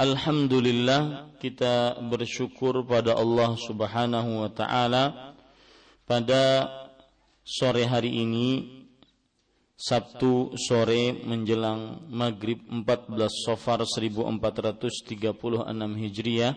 [0.00, 5.36] Alhamdulillah kita bersyukur pada Allah Subhanahu wa taala.
[6.08, 6.72] Pada
[7.44, 8.80] sore hari ini
[9.76, 13.12] Sabtu sore menjelang maghrib 14
[13.44, 15.20] Sofar 1436
[16.00, 16.56] Hijriah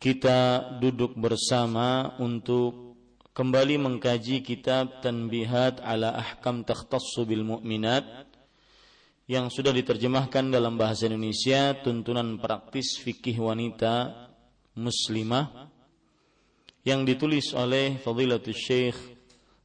[0.00, 2.96] kita duduk bersama untuk
[3.36, 8.31] kembali mengkaji kitab Tanbihat ala Ahkam Takhtassu bil Mu'minat
[9.32, 14.28] yang sudah diterjemahkan dalam bahasa Indonesia tuntunan praktis fikih wanita
[14.76, 15.72] muslimah
[16.84, 18.98] yang ditulis oleh Fadilatul Syekh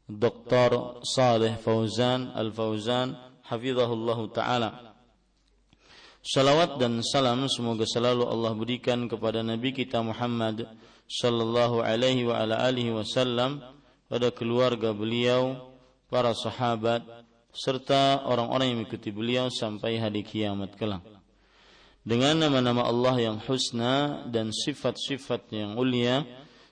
[0.08, 1.04] Dr.
[1.04, 3.12] Saleh Fauzan Al-Fauzan
[3.44, 4.72] hafizahullah taala.
[6.24, 10.64] Salawat dan salam semoga selalu Allah berikan kepada Nabi kita Muhammad
[11.12, 13.60] sallallahu alaihi wa ala alihi wasallam
[14.08, 15.76] pada keluarga beliau,
[16.08, 17.04] para sahabat,
[17.58, 21.02] serta orang-orang yang mengikuti beliau sampai hari kiamat kelak.
[22.06, 26.24] Dengan nama-nama Allah yang husna dan sifat-sifat yang mulia,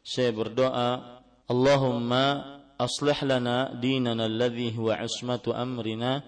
[0.05, 1.19] saya berdoa,
[1.49, 6.23] Allahumma aslih lana dinana alladhi huwa ismatu amrina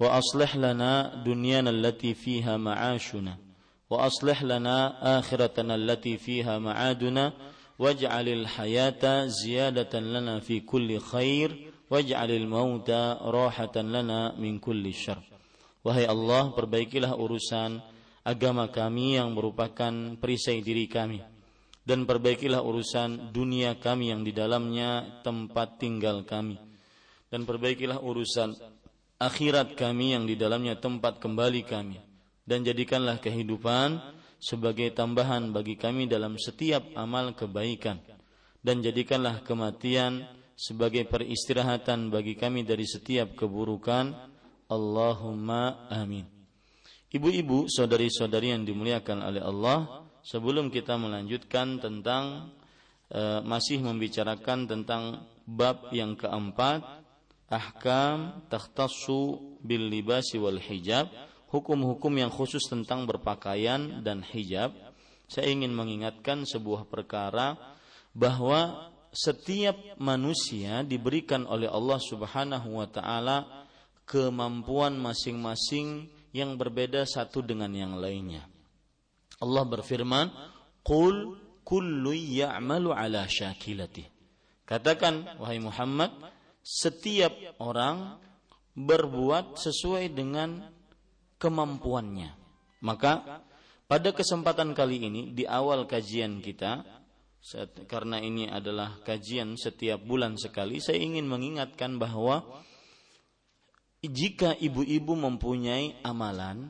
[0.00, 3.36] wa aslih lana dunyana allati fiha ma'ashuna
[3.90, 7.34] wa aslih lana akhiratana allati fiha ma'aduna
[7.78, 15.20] waj'alil hayata ziyadatan lana fi kulli khair waj'alil mauta rahatan lana min kulli syarr.
[15.82, 17.82] Wahai Allah, perbaikilah urusan
[18.22, 21.18] agama kami yang merupakan perisai diri kami.
[21.80, 26.60] Dan perbaikilah urusan dunia kami yang di dalamnya tempat tinggal kami.
[27.26, 28.54] Dan perbaikilah urusan
[29.16, 31.98] akhirat kami yang di dalamnya tempat kembali kami.
[32.44, 33.96] Dan jadikanlah kehidupan
[34.36, 37.96] sebagai tambahan bagi kami dalam setiap amal kebaikan.
[38.60, 40.28] Dan jadikanlah kematian
[40.60, 44.12] sebagai peristirahatan bagi kami dari setiap keburukan.
[44.68, 46.28] Allahumma amin.
[47.10, 52.54] Ibu-ibu, saudari-saudari yang dimuliakan oleh Allah, sebelum kita melanjutkan tentang
[53.10, 56.86] e, masih membicarakan tentang bab yang keempat,
[57.50, 61.10] ahkam takhtassu bil libasi wal hijab,
[61.50, 64.70] hukum-hukum yang khusus tentang berpakaian dan hijab.
[65.26, 67.58] Saya ingin mengingatkan sebuah perkara
[68.14, 73.66] bahwa setiap manusia diberikan oleh Allah Subhanahu wa taala
[74.06, 78.46] kemampuan masing-masing yang berbeda satu dengan yang lainnya.
[79.42, 80.30] Allah berfirman,
[80.86, 84.06] "Qul kullu ya'malu ala syakilati."
[84.66, 86.14] Katakan wahai Muhammad,
[86.62, 88.18] setiap orang
[88.78, 90.70] berbuat sesuai dengan
[91.42, 92.30] kemampuannya.
[92.86, 93.42] Maka
[93.90, 96.99] pada kesempatan kali ini di awal kajian kita
[97.88, 102.44] karena ini adalah kajian setiap bulan sekali, saya ingin mengingatkan bahwa
[104.04, 106.68] jika ibu-ibu mempunyai amalan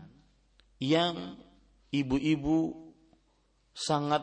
[0.78, 1.38] yang
[1.90, 2.75] ibu-ibu
[3.75, 4.22] sangat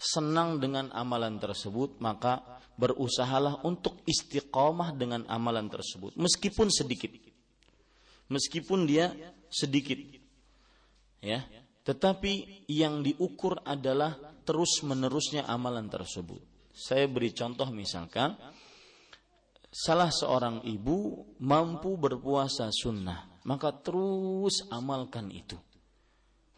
[0.00, 2.40] senang dengan amalan tersebut, maka
[2.80, 7.12] berusahalah untuk istiqomah dengan amalan tersebut, meskipun sedikit.
[8.32, 9.12] Meskipun dia
[9.52, 10.00] sedikit.
[11.22, 11.46] Ya,
[11.86, 16.40] tetapi yang diukur adalah terus menerusnya amalan tersebut.
[16.72, 18.36] Saya beri contoh misalkan
[19.72, 25.56] salah seorang ibu mampu berpuasa sunnah, maka terus amalkan itu.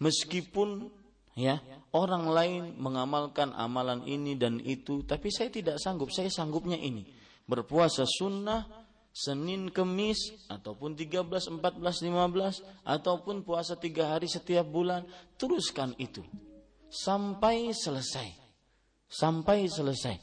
[0.03, 0.91] Meskipun
[1.39, 1.63] ya
[1.95, 7.07] orang lain mengamalkan amalan ini dan itu tapi saya tidak sanggup saya sanggupnya ini
[7.47, 8.67] berpuasa sunnah
[9.15, 11.23] Senin Kemis ataupun 13,
[11.63, 15.07] 14, 15 ataupun puasa tiga hari setiap bulan
[15.39, 16.27] teruskan itu
[16.95, 18.31] sampai selesai
[19.11, 20.17] sampai selesai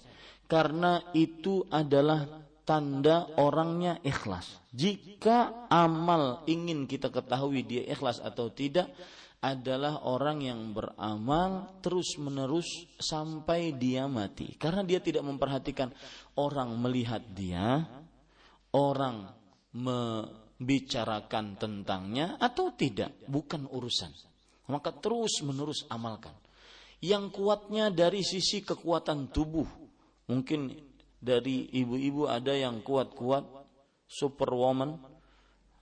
[0.47, 2.23] karena itu adalah
[2.63, 8.87] tanda orangnya ikhlas jika amal ingin kita ketahui dia ikhlas atau tidak
[9.41, 14.53] adalah orang yang beramal terus-menerus sampai dia mati.
[14.53, 15.89] Karena dia tidak memperhatikan
[16.37, 17.81] orang melihat dia,
[18.77, 19.33] orang
[19.73, 24.13] membicarakan tentangnya atau tidak, bukan urusan.
[24.69, 26.37] Maka terus-menerus amalkan.
[27.01, 29.65] Yang kuatnya dari sisi kekuatan tubuh.
[30.29, 30.69] Mungkin
[31.17, 33.45] dari ibu-ibu ada yang kuat-kuat,
[34.05, 35.01] superwoman,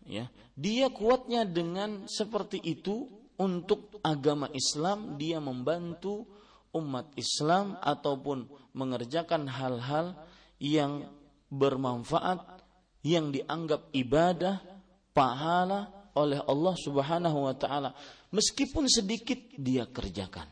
[0.08, 0.32] ya.
[0.56, 3.08] Dia kuatnya dengan seperti itu
[3.40, 6.28] untuk agama Islam dia membantu
[6.76, 8.46] umat Islam ataupun
[8.76, 10.14] mengerjakan hal-hal
[10.60, 11.08] yang
[11.50, 12.62] bermanfaat
[13.02, 14.60] yang dianggap ibadah
[15.16, 17.96] pahala oleh Allah Subhanahu wa taala
[18.30, 20.46] meskipun sedikit dia kerjakan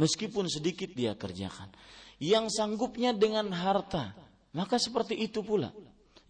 [0.00, 1.70] meskipun sedikit dia kerjakan
[2.22, 4.14] yang sanggupnya dengan harta
[4.54, 5.74] maka seperti itu pula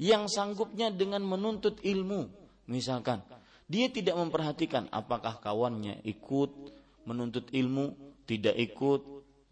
[0.00, 2.28] yang sanggupnya dengan menuntut ilmu
[2.66, 3.20] misalkan
[3.64, 6.74] dia tidak memperhatikan apakah kawannya ikut
[7.04, 9.00] menuntut ilmu, tidak ikut,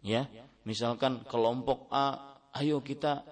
[0.04, 0.26] ya.
[0.64, 3.22] Misalkan kelompok A, ayo kita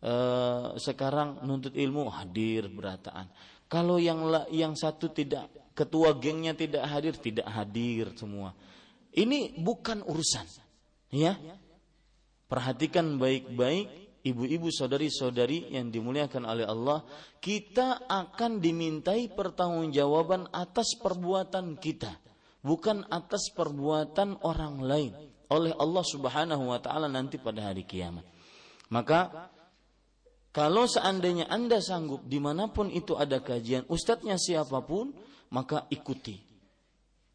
[0.00, 3.28] eh, sekarang menuntut ilmu hadir berataan.
[3.66, 4.22] Kalau yang
[4.54, 8.54] yang satu tidak ketua gengnya tidak hadir, tidak hadir semua.
[9.16, 10.44] Ini bukan urusan,
[11.08, 11.40] ya.
[12.46, 17.00] Perhatikan baik-baik ibu-ibu saudari-saudari yang dimuliakan oleh Allah,
[17.40, 22.12] kita akan dimintai pertanggungjawaban atas perbuatan kita,
[22.60, 25.12] bukan atas perbuatan orang lain
[25.50, 28.26] oleh Allah Subhanahu wa taala nanti pada hari kiamat.
[28.90, 29.50] Maka
[30.50, 35.14] kalau seandainya Anda sanggup di mana pun itu ada kajian, ustadznya siapa pun,
[35.50, 36.45] maka ikuti.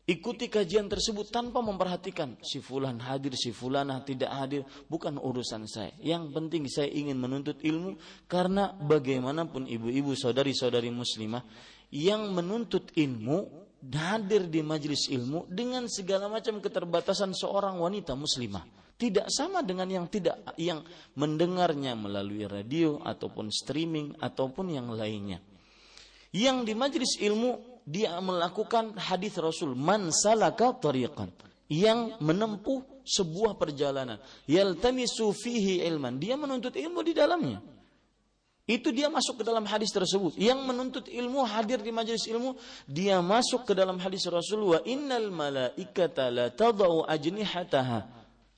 [0.02, 5.94] Ikuti kajian tersebut tanpa memperhatikan si fulan hadir, si fulanah tidak hadir, bukan urusan saya.
[6.02, 11.46] Yang penting saya ingin menuntut ilmu karena bagaimanapun ibu-ibu saudari-saudari muslimah
[11.94, 13.46] yang menuntut ilmu
[13.94, 18.66] hadir di majelis ilmu dengan segala macam keterbatasan seorang wanita muslimah.
[18.98, 20.86] Tidak sama dengan yang tidak yang
[21.18, 25.42] mendengarnya melalui radio ataupun streaming ataupun yang lainnya.
[26.34, 31.32] Yang di majelis ilmu dia melakukan hadis Rasul man salaka tariqan
[31.72, 34.20] yang menempuh sebuah perjalanan.
[34.46, 37.60] Yaltamisu fihi ilman dia menuntut ilmu di dalamnya.
[38.68, 40.38] Itu dia masuk ke dalam hadis tersebut.
[40.38, 42.56] Yang menuntut ilmu hadir di majelis ilmu
[42.88, 48.00] dia masuk ke dalam hadis Rasul wa innal malaikata la tadau ajnihataha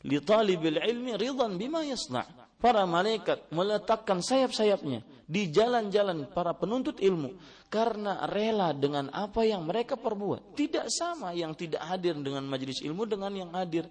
[0.03, 7.35] li talibil ilmi ridan bima yasna' para malaikat meletakkan sayap-sayapnya di jalan-jalan para penuntut ilmu
[7.71, 10.53] karena rela dengan apa yang mereka perbuat.
[10.53, 13.87] Tidak sama yang tidak hadir dengan majelis ilmu dengan yang hadir.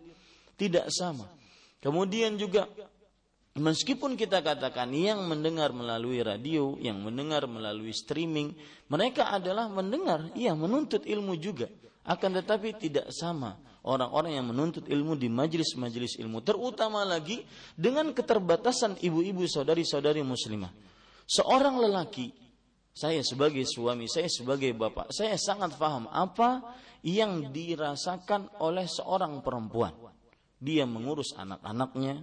[0.55, 1.27] Tidak sama.
[1.83, 2.69] Kemudian juga
[3.59, 8.55] meskipun kita katakan yang mendengar melalui radio, yang mendengar melalui streaming,
[8.87, 11.67] mereka adalah mendengar, iya menuntut ilmu juga.
[12.07, 17.43] Akan tetapi tidak sama orang-orang yang menuntut ilmu di majelis-majelis ilmu, terutama lagi
[17.75, 20.92] dengan keterbatasan ibu-ibu saudari-saudari muslimah
[21.33, 22.29] Seorang lelaki,
[22.93, 26.61] saya sebagai suami, saya sebagai bapak, saya sangat paham apa
[27.01, 29.97] yang dirasakan oleh seorang perempuan.
[30.61, 32.21] Dia mengurus anak-anaknya,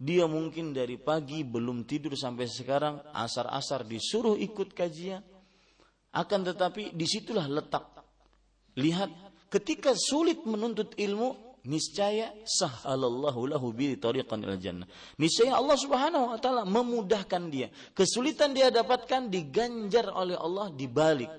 [0.00, 5.20] dia mungkin dari pagi belum tidur sampai sekarang, asar-asar disuruh ikut kajian.
[6.16, 7.84] Akan tetapi di situlah letak.
[8.80, 9.12] Lihat,
[9.52, 14.88] ketika sulit menuntut ilmu, niscaya sahalallahu lahu bi tariqan jannah.
[15.16, 17.68] Niscaya Allah Subhanahu wa taala memudahkan dia.
[17.92, 21.30] Kesulitan dia dapatkan diganjar oleh Allah dibalik.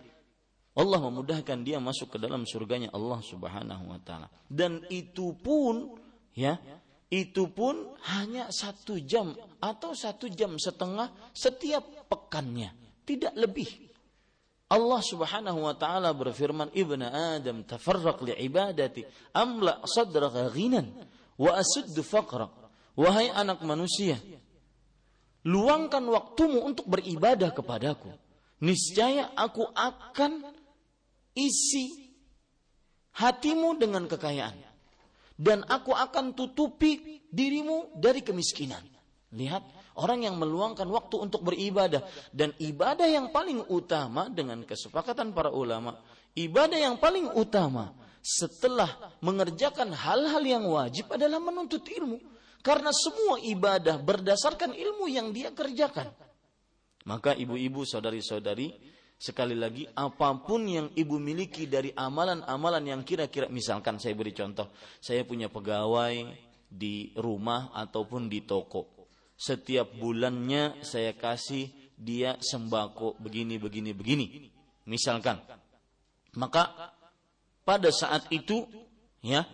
[0.71, 4.31] Allah memudahkan dia masuk ke dalam surganya Allah Subhanahu wa taala.
[4.47, 5.99] Dan itu pun
[6.31, 6.55] ya,
[7.11, 12.71] itu pun hanya satu jam atau satu jam setengah setiap pekannya,
[13.03, 13.90] tidak lebih.
[14.71, 19.03] Allah Subhanahu wa taala berfirman, "Ibnu Adam, tafarraq li ibadati,
[19.35, 21.11] amla sadraka ghinan."
[21.41, 22.53] wa asuddu faqrak.
[22.93, 24.19] Wahai anak manusia,
[25.47, 28.13] luangkan waktumu untuk beribadah kepadaku.
[28.61, 30.53] Niscaya aku akan
[31.33, 32.13] isi
[33.17, 34.69] hatimu dengan kekayaan.
[35.41, 38.85] Dan aku akan tutupi dirimu dari kemiskinan.
[39.33, 39.65] Lihat,
[39.99, 42.05] orang yang meluangkan waktu untuk beribadah.
[42.31, 45.99] Dan ibadah yang paling utama dengan kesepakatan para ulama.
[46.31, 52.21] Ibadah yang paling utama setelah mengerjakan hal-hal yang wajib adalah menuntut ilmu.
[52.61, 56.13] Karena semua ibadah berdasarkan ilmu yang dia kerjakan.
[57.09, 58.77] Maka ibu-ibu, saudari-saudari,
[59.17, 64.69] sekali lagi apa pun yang ibu miliki dari amalan-amalan yang kira-kira misalkan saya beri contoh,
[65.01, 66.29] saya punya pegawai
[66.69, 69.00] di rumah ataupun di toko.
[69.41, 74.25] Setiap bulannya saya kasih dia sembako begini begini begini.
[74.85, 75.41] Misalkan.
[76.37, 76.93] Maka
[77.65, 78.69] pada saat itu
[79.25, 79.45] ya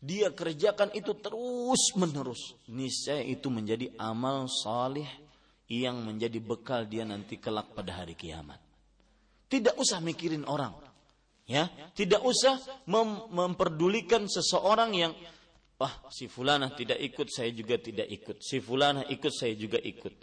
[0.00, 5.06] dia kerjakan itu terus menerus niscaya itu menjadi amal salih
[5.68, 8.56] yang menjadi bekal dia nanti kelak pada hari kiamat
[9.52, 10.72] tidak usah mikirin orang
[11.44, 12.56] ya tidak usah
[12.88, 15.12] mem memperdulikan seseorang yang
[15.80, 20.14] wah si fulana tidak ikut saya juga tidak ikut si fulana ikut saya juga ikut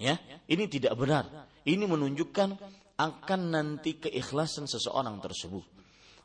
[0.00, 0.16] ya
[0.48, 1.28] ini tidak benar
[1.68, 2.48] ini menunjukkan
[2.96, 5.76] akan nanti keikhlasan seseorang tersebut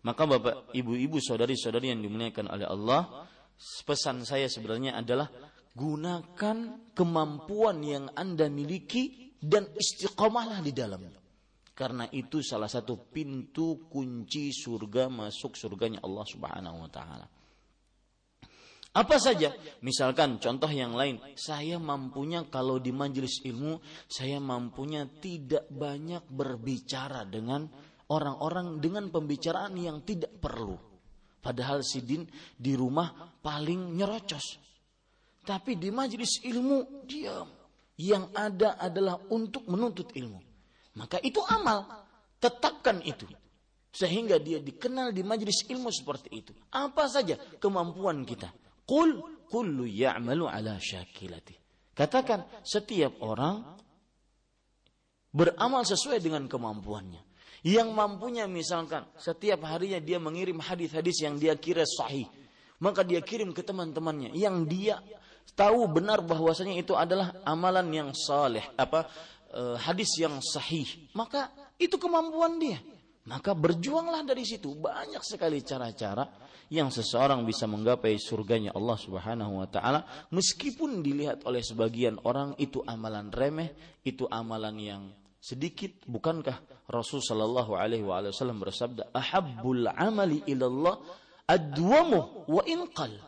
[0.01, 3.29] maka Bapak, Ibu-ibu, saudari-saudari yang dimuliakan oleh Allah,
[3.85, 5.29] pesan saya sebenarnya adalah
[5.77, 11.21] gunakan kemampuan yang Anda miliki dan istiqomahlah di dalamnya.
[11.77, 17.25] Karena itu salah satu pintu kunci surga masuk surganya Allah Subhanahu wa taala.
[18.91, 19.55] Apa saja?
[19.79, 23.79] Misalkan contoh yang lain, saya mampunya kalau di majelis ilmu,
[24.11, 27.71] saya mampunya tidak banyak berbicara dengan
[28.11, 30.75] orang-orang dengan pembicaraan yang tidak perlu.
[31.39, 32.27] Padahal Sidin
[32.59, 34.59] di rumah paling nyerocos.
[35.41, 37.47] Tapi di majelis ilmu diam.
[37.95, 40.37] Yang ada adalah untuk menuntut ilmu.
[40.99, 41.87] Maka itu amal.
[42.37, 43.25] Tetapkan itu.
[43.91, 46.51] Sehingga dia dikenal di majelis ilmu seperti itu.
[46.75, 48.51] Apa saja kemampuan kita.
[48.91, 51.55] Qul kullu ya'malu ala syakilati.
[51.95, 53.63] Katakan setiap orang
[55.31, 57.23] beramal sesuai dengan kemampuannya.
[57.63, 62.27] Yang mampunya misalkan setiap harinya dia mengirim hadis-hadis yang dia kira sahih.
[62.83, 64.35] Maka dia kirim ke teman-temannya.
[64.35, 64.95] Yang dia
[65.55, 69.07] tahu benar bahwasanya itu adalah amalan yang saleh apa
[69.53, 70.89] e, hadis yang sahih.
[71.13, 72.81] Maka itu kemampuan dia.
[73.29, 74.73] Maka berjuanglah dari situ.
[74.73, 76.25] Banyak sekali cara-cara
[76.71, 82.79] yang seseorang bisa menggapai surganya Allah Subhanahu wa taala meskipun dilihat oleh sebagian orang itu
[82.87, 85.03] amalan remeh itu amalan yang
[85.43, 90.95] sedikit bukankah Rasul sallallahu alaihi wasallam bersabda ahabbul amali ilallah
[91.43, 93.19] adwamu wa inqal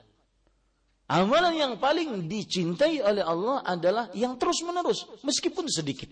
[1.12, 6.07] amalan yang paling dicintai oleh Allah adalah yang terus menerus meskipun sedikit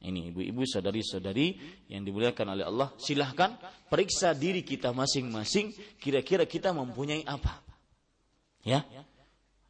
[0.00, 1.60] ini ibu-ibu saudari-saudari
[1.92, 3.56] yang dimuliakan oleh Allah silahkan
[3.88, 7.60] periksa diri kita masing-masing kira-kira kita mempunyai apa
[8.64, 8.80] ya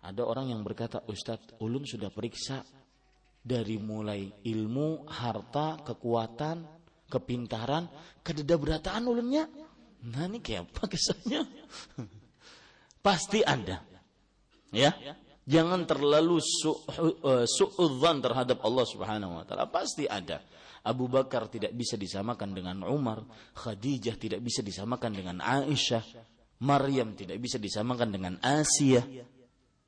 [0.00, 2.64] ada orang yang berkata Ustadz ulun sudah periksa
[3.40, 6.64] dari mulai ilmu, harta, kekuatan,
[7.08, 7.88] kepintaran,
[8.20, 9.49] kededabrataan ulunnya.
[10.08, 11.44] Nah ini kayak apa kesannya?
[13.04, 13.84] Pasti ada.
[14.72, 14.92] Ya,
[15.50, 19.66] jangan terlalu eh, suudzan terhadap Allah Subhanahu wa taala.
[19.66, 20.38] Pasti ada.
[20.80, 23.21] Abu Bakar tidak bisa disamakan dengan Umar,
[23.52, 26.00] Khadijah tidak bisa disamakan dengan Aisyah,
[26.64, 29.04] Maryam tidak bisa disamakan dengan Asia,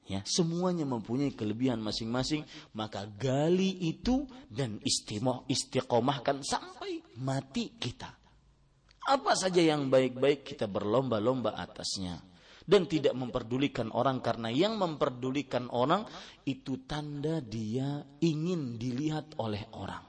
[0.04, 2.44] ya semuanya mempunyai kelebihan masing-masing.
[2.76, 8.12] Maka gali itu dan istimewa istiqomahkan sampai mati kita.
[9.08, 12.20] Apa saja yang baik-baik kita berlomba-lomba atasnya
[12.64, 16.06] dan tidak memperdulikan orang karena yang memperdulikan orang
[16.46, 20.04] itu tanda dia ingin dilihat oleh orang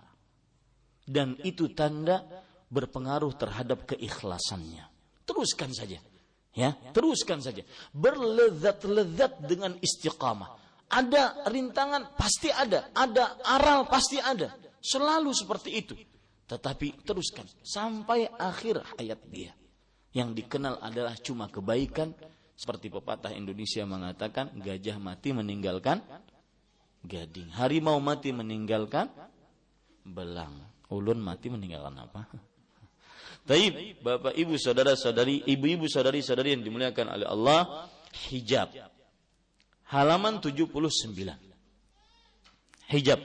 [1.03, 2.23] dan itu tanda
[2.69, 4.85] berpengaruh terhadap keikhlasannya
[5.25, 5.99] teruskan saja
[6.53, 7.65] Ya, teruskan saja.
[7.97, 10.61] Berlezat-lezat dengan istiqamah.
[10.93, 14.53] Ada rintangan pasti ada, ada aral pasti ada.
[14.77, 15.97] Selalu seperti itu.
[16.45, 19.49] Tetapi teruskan sampai akhir hayat dia.
[20.13, 22.13] Yang dikenal adalah cuma kebaikan
[22.53, 25.99] seperti pepatah Indonesia mengatakan gajah mati meninggalkan
[27.03, 27.51] gading.
[27.53, 29.09] Harimau mati meninggalkan
[30.05, 30.53] belang.
[30.93, 32.21] Ulun mati meninggalkan apa?
[33.49, 37.91] Taib, Bapak Ibu saudara-saudari, ibu-ibu saudari-saudari yang dimuliakan oleh Allah,
[38.31, 38.71] hijab.
[39.91, 41.11] Halaman 79.
[42.87, 43.19] Hijab.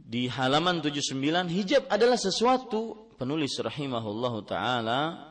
[0.00, 5.29] Di halaman 79 hijab adalah sesuatu penulis rahimahullah taala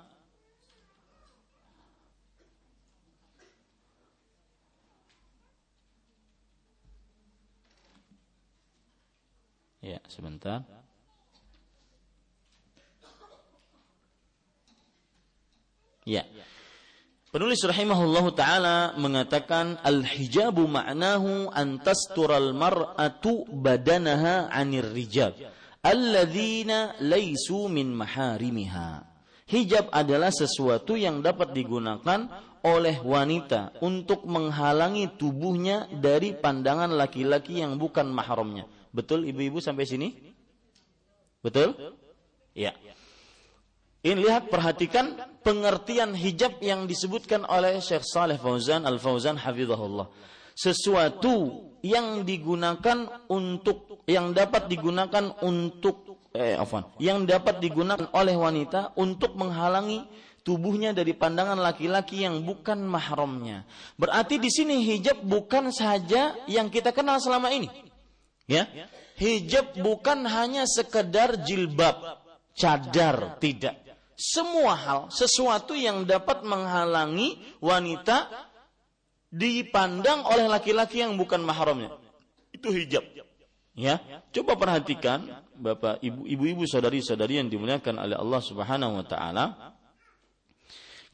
[9.90, 10.62] Ya, sebentar.
[16.06, 16.30] Ya.
[17.34, 25.34] Penulis rahimahullah taala mengatakan al-hijabu ma'nahu an tastural mar'atu badanaha 'anir rijal
[25.82, 29.06] alladzina laisu min maharimiha.
[29.50, 32.30] Hijab adalah sesuatu yang dapat digunakan
[32.62, 38.70] oleh wanita untuk menghalangi tubuhnya dari pandangan laki-laki yang bukan mahramnya.
[38.90, 40.16] Betul ibu-ibu sampai sini?
[41.40, 41.78] Betul?
[42.58, 42.74] Ya.
[44.00, 50.08] Ini lihat perhatikan pengertian hijab yang disebutkan oleh Syekh Saleh Fauzan Al Fauzan hafizahullah.
[50.56, 58.96] Sesuatu yang digunakan untuk yang dapat digunakan untuk eh afwan, yang dapat digunakan oleh wanita
[59.00, 60.04] untuk menghalangi
[60.44, 63.68] tubuhnya dari pandangan laki-laki yang bukan mahramnya.
[64.00, 67.68] Berarti di sini hijab bukan saja yang kita kenal selama ini.
[68.50, 68.66] Ya.
[69.20, 72.24] Hijab bukan hanya sekedar jilbab,
[72.58, 73.90] cadar, tidak
[74.20, 78.28] semua hal, sesuatu yang dapat menghalangi wanita
[79.32, 81.96] dipandang oleh laki-laki yang bukan mahramnya.
[82.52, 83.08] Itu hijab.
[83.80, 84.04] Ya,
[84.36, 85.24] coba perhatikan
[85.56, 89.46] Bapak, Ibu, ibu-ibu, saudari-saudari yang dimuliakan oleh Allah Subhanahu wa taala.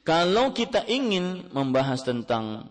[0.01, 2.69] Kalau kita ingin membahas tentang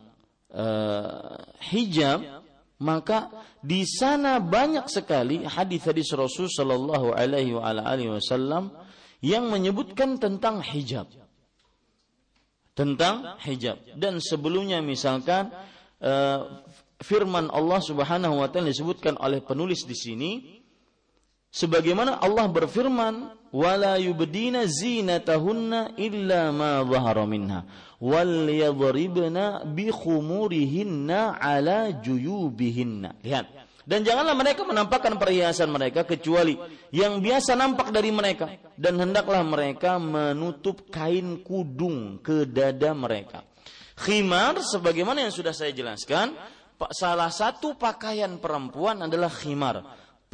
[0.50, 1.38] uh,
[1.70, 2.43] hijab,
[2.84, 3.32] maka
[3.64, 7.56] di sana banyak sekali hadis-hadis Rasul sallallahu alaihi
[8.12, 8.68] wasallam
[9.24, 11.08] yang menyebutkan tentang hijab.
[12.76, 13.80] Tentang hijab.
[13.96, 15.48] Dan sebelumnya misalkan
[16.04, 16.60] uh,
[17.00, 20.30] firman Allah Subhanahu wa taala disebutkan oleh penulis di sini
[21.54, 27.62] sebagaimana Allah berfirman wala yubdina zinatahunna illa ma dhahara minha
[28.02, 36.56] wal yadribna bi khumurihinna ala juyubihinna lihat dan janganlah mereka menampakkan perhiasan mereka kecuali
[36.88, 38.48] yang biasa nampak dari mereka.
[38.80, 43.44] Dan hendaklah mereka menutup kain kudung ke dada mereka.
[43.94, 46.32] Khimar sebagaimana yang sudah saya jelaskan,
[46.96, 49.84] salah satu pakaian perempuan adalah khimar,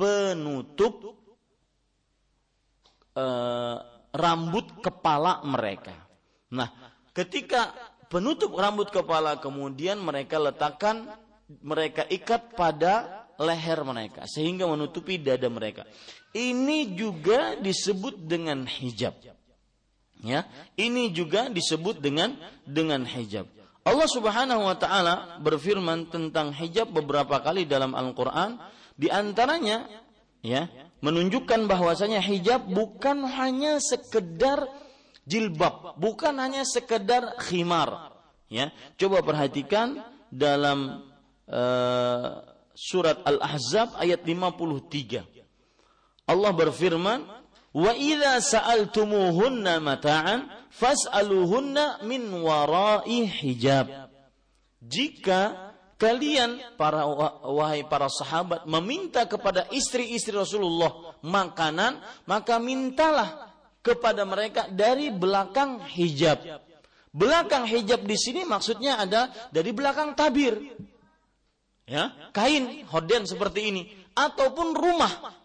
[0.01, 1.13] penutup
[3.13, 3.77] uh,
[4.17, 5.93] rambut kepala mereka.
[6.49, 6.73] Nah,
[7.13, 7.77] ketika
[8.09, 11.05] penutup rambut kepala kemudian mereka letakkan
[11.61, 15.85] mereka ikat pada leher mereka sehingga menutupi dada mereka.
[16.33, 19.19] Ini juga disebut dengan hijab.
[20.21, 20.45] Ya,
[20.77, 22.37] ini juga disebut dengan
[22.69, 23.49] dengan hijab.
[23.81, 28.61] Allah Subhanahu wa taala berfirman tentang hijab beberapa kali dalam Al-Qur'an,
[29.01, 29.89] di antaranya
[30.45, 30.69] ya,
[31.01, 34.69] menunjukkan bahwasanya hijab bukan hanya sekedar
[35.25, 38.13] jilbab, bukan hanya sekedar khimar.
[38.53, 41.07] Ya, coba perhatikan dalam
[41.49, 42.45] uh,
[42.77, 45.25] surat Al-Ahzab ayat 53.
[46.29, 47.25] Allah berfirman,
[47.73, 54.11] "Wa idza sa'altumuhunna mata'an fas'aluhunna min wara'i hijab."
[54.83, 55.70] Jika
[56.01, 57.05] kalian para
[57.45, 63.53] wahai para sahabat meminta kepada istri-istri Rasulullah makanan, maka mintalah
[63.85, 66.41] kepada mereka dari belakang hijab.
[67.13, 70.57] Belakang hijab di sini maksudnya ada dari belakang tabir.
[71.85, 73.83] Ya kain horden seperti ini.
[74.17, 75.37] Ataupun rumah.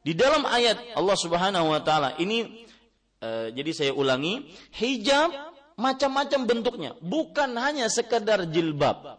[0.00, 2.64] Di dalam ayat Allah Subhanahu wa taala ini
[3.20, 4.48] uh, jadi saya ulangi
[4.80, 5.28] hijab
[5.76, 6.90] macam-macam bentuknya.
[7.02, 9.17] Bukan hanya sekedar jilbab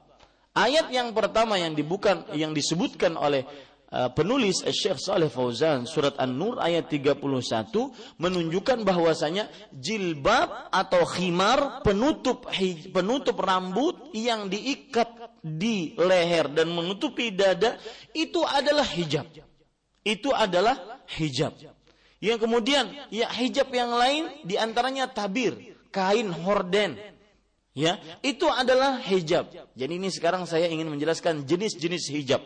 [0.59, 3.47] ayat yang pertama yang dibukan yang disebutkan oleh
[3.95, 7.23] uh, penulis Syekh Saleh Fauzan surat An-Nur ayat 31
[8.19, 12.51] menunjukkan bahwasanya jilbab atau khimar penutup
[12.91, 15.07] penutup rambut yang diikat
[15.39, 17.79] di leher dan menutupi dada
[18.11, 19.25] itu adalah hijab.
[20.03, 21.55] Itu adalah hijab.
[22.19, 25.55] Yang kemudian ya hijab yang lain di antaranya tabir,
[25.91, 26.99] kain horden.
[27.79, 29.55] Ya, itu adalah hijab.
[29.71, 32.43] Jadi ini sekarang saya ingin menjelaskan jenis-jenis hijab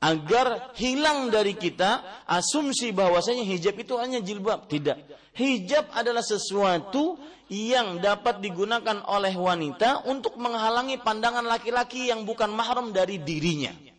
[0.00, 4.64] agar hilang dari kita asumsi bahwasanya hijab itu hanya jilbab.
[4.64, 4.96] Tidak.
[5.36, 7.20] Hijab adalah sesuatu
[7.52, 13.89] yang dapat digunakan oleh wanita untuk menghalangi pandangan laki-laki yang bukan mahram dari dirinya.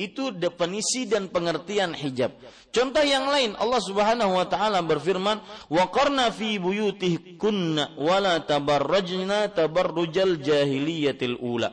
[0.00, 2.32] Itu definisi dan pengertian hijab.
[2.72, 9.52] Contoh yang lain Allah Subhanahu wa taala berfirman, "Wa qarna fi buyutikunna wa la tabarrajna
[9.52, 11.70] tabarrujal jahiliyatil ula."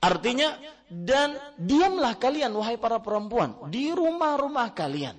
[0.00, 0.56] Artinya
[0.90, 5.14] dan diamlah kalian wahai para perempuan di rumah-rumah kalian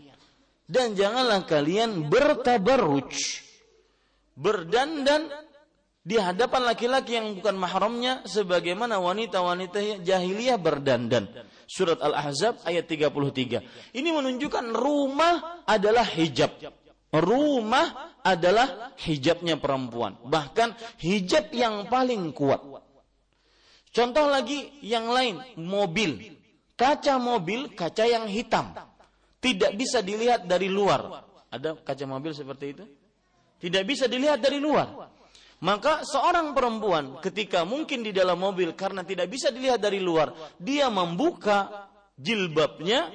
[0.67, 3.11] dan janganlah kalian bertabarruj
[4.35, 5.31] berdandan
[6.01, 11.29] di hadapan laki-laki yang bukan mahramnya sebagaimana wanita-wanita jahiliyah berdandan.
[11.71, 13.95] Surat Al-Ahzab ayat 33.
[13.95, 16.51] Ini menunjukkan rumah adalah hijab.
[17.15, 20.19] Rumah adalah hijabnya perempuan.
[20.19, 22.59] Bahkan hijab yang paling kuat.
[23.95, 26.35] Contoh lagi yang lain, mobil.
[26.75, 28.75] Kaca mobil, kaca yang hitam.
[29.39, 31.23] Tidak bisa dilihat dari luar.
[31.47, 32.83] Ada kaca mobil seperti itu?
[33.63, 35.07] Tidak bisa dilihat dari luar.
[35.61, 40.89] Maka seorang perempuan ketika mungkin di dalam mobil karena tidak bisa dilihat dari luar, dia
[40.89, 41.85] membuka
[42.17, 43.13] jilbabnya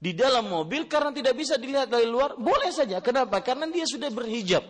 [0.00, 3.04] di dalam mobil karena tidak bisa dilihat dari luar, boleh saja.
[3.04, 3.44] Kenapa?
[3.44, 4.64] Karena dia sudah berhijab.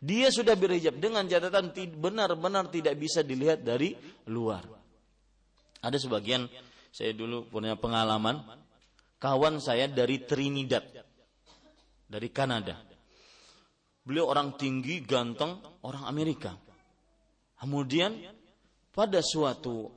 [0.00, 3.92] Dia sudah berhijab dengan catatan benar-benar tidak bisa dilihat dari
[4.28, 4.64] luar.
[5.84, 6.48] Ada sebagian
[6.92, 8.40] saya dulu punya pengalaman
[9.20, 10.84] kawan saya dari Trinidad
[12.08, 12.85] dari Kanada.
[14.06, 16.54] Beliau orang tinggi, ganteng, orang Amerika.
[17.58, 18.14] Kemudian
[18.94, 19.90] pada suatu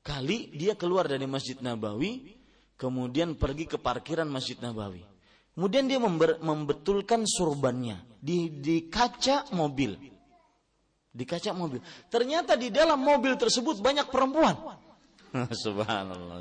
[0.00, 2.32] kali dia keluar dari Masjid Nabawi,
[2.80, 5.04] kemudian pergi ke parkiran Masjid Nabawi.
[5.52, 6.00] Kemudian dia
[6.40, 9.92] membetulkan surbannya di, di kaca mobil.
[11.12, 11.84] Di kaca mobil.
[12.08, 14.56] Ternyata di dalam mobil tersebut banyak perempuan.
[15.64, 16.40] Subhanallah.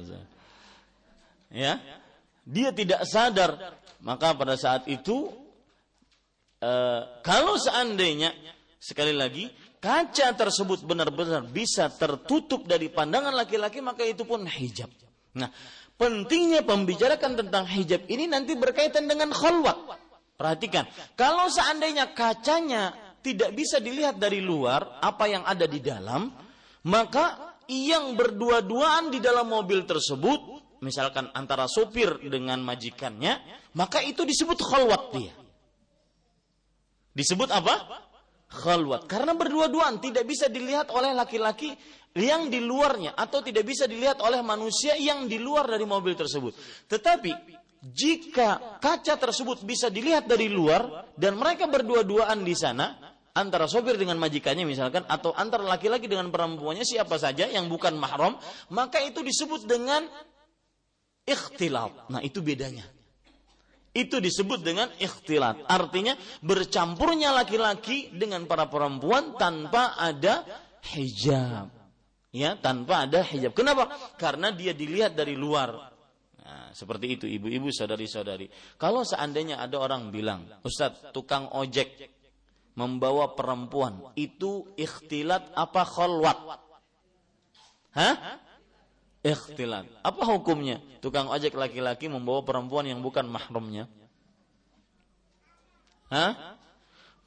[1.52, 1.76] Ya.
[2.48, 3.76] Dia tidak sadar.
[4.00, 5.40] Maka pada saat itu
[6.62, 6.71] e,
[7.26, 8.32] kalau seandainya
[8.78, 9.50] sekali lagi
[9.82, 14.93] kaca tersebut benar-benar bisa tertutup dari pandangan laki-laki maka itu pun hijab.
[15.36, 15.50] Nah,
[15.97, 19.97] pentingnya pembicarakan tentang hijab ini nanti berkaitan dengan khalwat.
[20.38, 26.34] Perhatikan, kalau seandainya kacanya tidak bisa dilihat dari luar apa yang ada di dalam,
[26.89, 30.41] maka yang berdua-duaan di dalam mobil tersebut,
[30.82, 33.38] misalkan antara sopir dengan majikannya,
[33.78, 35.34] maka itu disebut khalwat dia.
[37.12, 38.08] Disebut apa?
[38.52, 39.08] Khalwat.
[39.08, 41.71] Karena berdua-duaan tidak bisa dilihat oleh laki-laki
[42.12, 46.52] yang di luarnya atau tidak bisa dilihat oleh manusia yang di luar dari mobil tersebut.
[46.91, 47.32] Tetapi
[47.82, 53.00] jika kaca tersebut bisa dilihat dari luar dan mereka berdua-duaan di sana
[53.32, 58.36] antara sopir dengan majikannya misalkan atau antara laki-laki dengan perempuannya siapa saja yang bukan mahram
[58.76, 60.04] maka itu disebut dengan
[61.24, 62.12] ikhtilat.
[62.12, 62.84] Nah, itu bedanya.
[63.91, 65.67] Itu disebut dengan ikhtilat.
[65.67, 70.47] Artinya bercampurnya laki-laki dengan para perempuan tanpa ada
[70.95, 71.67] hijab.
[72.32, 73.51] Ya, tanpa ada hijab.
[73.51, 73.91] Kenapa?
[74.15, 75.91] Karena dia dilihat dari luar
[76.71, 78.47] seperti itu ibu-ibu saudari-saudari.
[78.80, 82.12] Kalau seandainya ada orang bilang, Ustadz tukang ojek
[82.80, 86.39] membawa perempuan itu ikhtilat apa kholwat?
[87.91, 88.15] Hah?
[89.21, 89.86] Ikhtilat.
[90.01, 90.81] Apa hukumnya?
[90.97, 93.86] Tukang ojek laki-laki membawa perempuan yang bukan mahramnya?
[96.10, 96.57] Hah?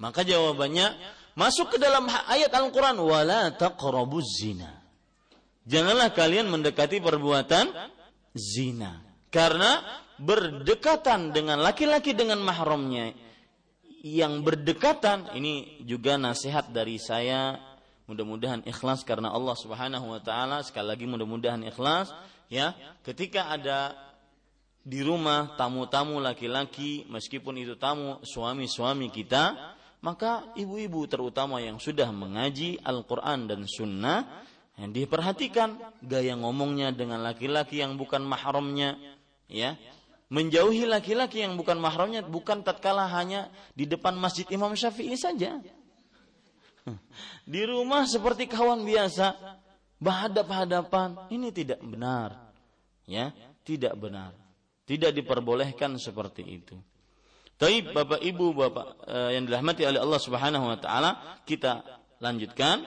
[0.03, 0.91] Maka jawabannya
[1.39, 4.83] masuk ke dalam ayat Al-Qur'an wala taqrabuz zina.
[5.65, 7.71] Janganlah kalian mendekati perbuatan
[8.35, 9.01] zina.
[9.31, 13.15] Karena berdekatan dengan laki-laki dengan mahramnya
[14.05, 17.57] yang berdekatan ini juga nasihat dari saya
[18.09, 20.61] mudah-mudahan ikhlas karena Allah Subhanahu wa taala.
[20.65, 22.13] Sekali lagi mudah-mudahan ikhlas
[22.53, 22.77] ya.
[23.05, 23.97] Ketika ada
[24.85, 32.77] di rumah tamu-tamu laki-laki meskipun itu tamu suami-suami kita maka ibu-ibu terutama yang sudah mengaji
[32.85, 34.45] Al-Qur'an dan sunnah
[34.77, 39.01] yang diperhatikan gaya ngomongnya dengan laki-laki yang bukan mahramnya
[39.49, 39.81] ya.
[40.29, 45.65] Menjauhi laki-laki yang bukan mahramnya bukan tatkala hanya di depan masjid Imam Syafi'i saja.
[47.53, 49.35] Di rumah seperti kawan biasa,
[50.01, 52.53] berhadap-hadapan, ini tidak benar.
[53.05, 53.33] Ya,
[53.65, 54.33] tidak benar.
[54.85, 56.77] Tidak diperbolehkan seperti itu.
[57.55, 61.81] Tapi Bapak Ibu Bapak eh, yang dirahmati oleh Allah Subhanahu wa taala, kita
[62.21, 62.83] lanjutkan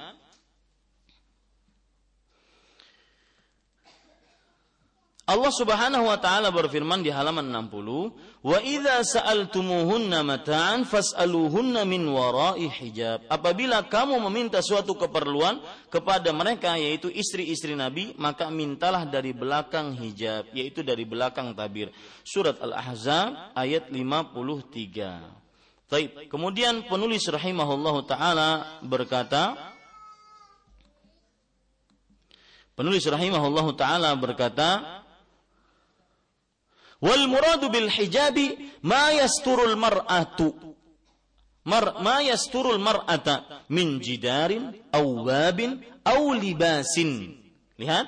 [5.28, 8.16] Allah Subhanahu wa taala berfirman di halaman 60,
[8.48, 15.60] "Wa idza sa'altumuhunna mata'an fas'aluhunna min wara'i hijab." Apabila kamu meminta suatu keperluan
[15.92, 21.92] kepada mereka yaitu istri-istri Nabi, maka mintalah dari belakang hijab, yaitu dari belakang tabir.
[22.24, 25.28] Surat Al-Ahzab ayat 53.
[25.92, 29.76] Baik, kemudian penulis rahimahullahu taala berkata,
[32.78, 35.04] Penulis rahimahullahu taala berkata,
[36.98, 40.50] Wal muradu bil hijabi ma yasturul mar'atu
[41.68, 47.38] mar ma yasturul mar'ata min jidarin aw babin aw libasin.
[47.78, 48.08] Lihat,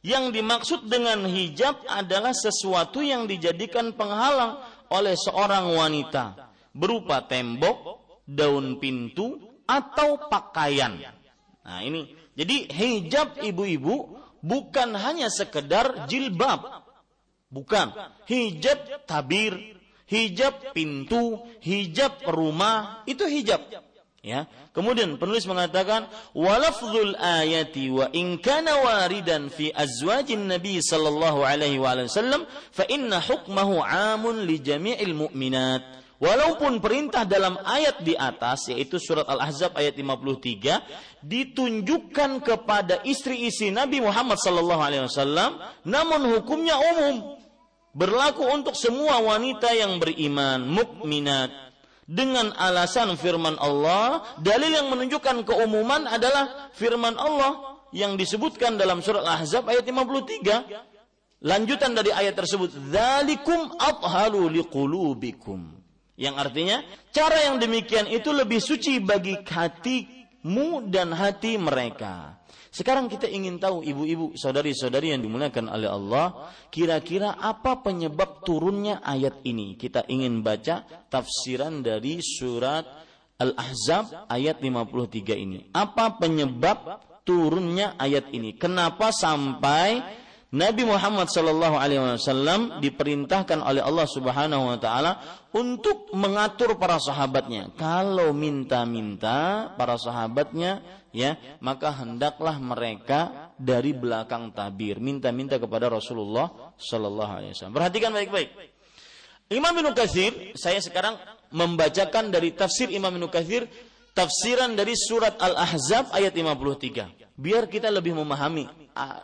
[0.00, 8.80] yang dimaksud dengan hijab adalah sesuatu yang dijadikan penghalang oleh seorang wanita berupa tembok, daun
[8.80, 9.36] pintu,
[9.68, 10.96] atau pakaian.
[11.60, 16.79] Nah, ini jadi hijab ibu-ibu bukan hanya sekedar jilbab.
[17.50, 17.90] Bukan.
[18.30, 19.74] Hijab tabir,
[20.06, 23.58] hijab pintu, hijab rumah, itu hijab.
[24.20, 24.46] Ya.
[24.76, 26.04] Kemudian penulis mengatakan
[26.36, 33.80] walafzul ayati wa in kana waridan fi azwajin nabi sallallahu alaihi wasallam fa inna hukmahu
[33.80, 36.04] amun li jami'il mu'minat.
[36.20, 44.04] Walaupun perintah dalam ayat di atas yaitu surat Al-Ahzab ayat 53 ditunjukkan kepada istri-istri Nabi
[44.04, 45.56] Muhammad sallallahu alaihi wasallam
[45.88, 47.39] namun hukumnya umum
[47.94, 51.50] berlaku untuk semua wanita yang beriman mukminat
[52.10, 59.22] dengan alasan firman Allah, dalil yang menunjukkan keumuman adalah firman Allah yang disebutkan dalam surat
[59.22, 61.46] Al-Ahzab ayat 53.
[61.46, 65.78] Lanjutan dari ayat tersebut, "Dzalikum atharu liqulubikum."
[66.18, 66.76] Yang artinya,
[67.14, 72.39] cara yang demikian itu lebih suci bagi hatimu dan hati mereka.
[72.70, 79.42] Sekarang kita ingin tahu ibu-ibu, saudari-saudari yang dimuliakan oleh Allah, kira-kira apa penyebab turunnya ayat
[79.42, 79.74] ini?
[79.74, 82.86] Kita ingin baca tafsiran dari surat
[83.42, 85.66] Al-Ahzab ayat 53 ini.
[85.74, 88.54] Apa penyebab turunnya ayat ini?
[88.54, 89.98] Kenapa sampai
[90.50, 95.12] Nabi Muhammad Shallallahu Alaihi Wasallam diperintahkan oleh Allah Subhanahu Wa Taala
[95.54, 97.70] untuk mengatur para sahabatnya.
[97.78, 100.82] Kalau minta-minta para sahabatnya,
[101.14, 107.76] ya maka hendaklah mereka dari belakang tabir minta-minta kepada Rasulullah Shallallahu Alaihi Wasallam.
[107.78, 108.50] Perhatikan baik-baik.
[109.54, 111.14] Imam Ibnu Katsir, saya sekarang
[111.54, 113.70] membacakan dari tafsir Imam Ibnu Katsir
[114.18, 117.38] tafsiran dari surat Al-Ahzab ayat 53.
[117.38, 118.66] Biar kita lebih memahami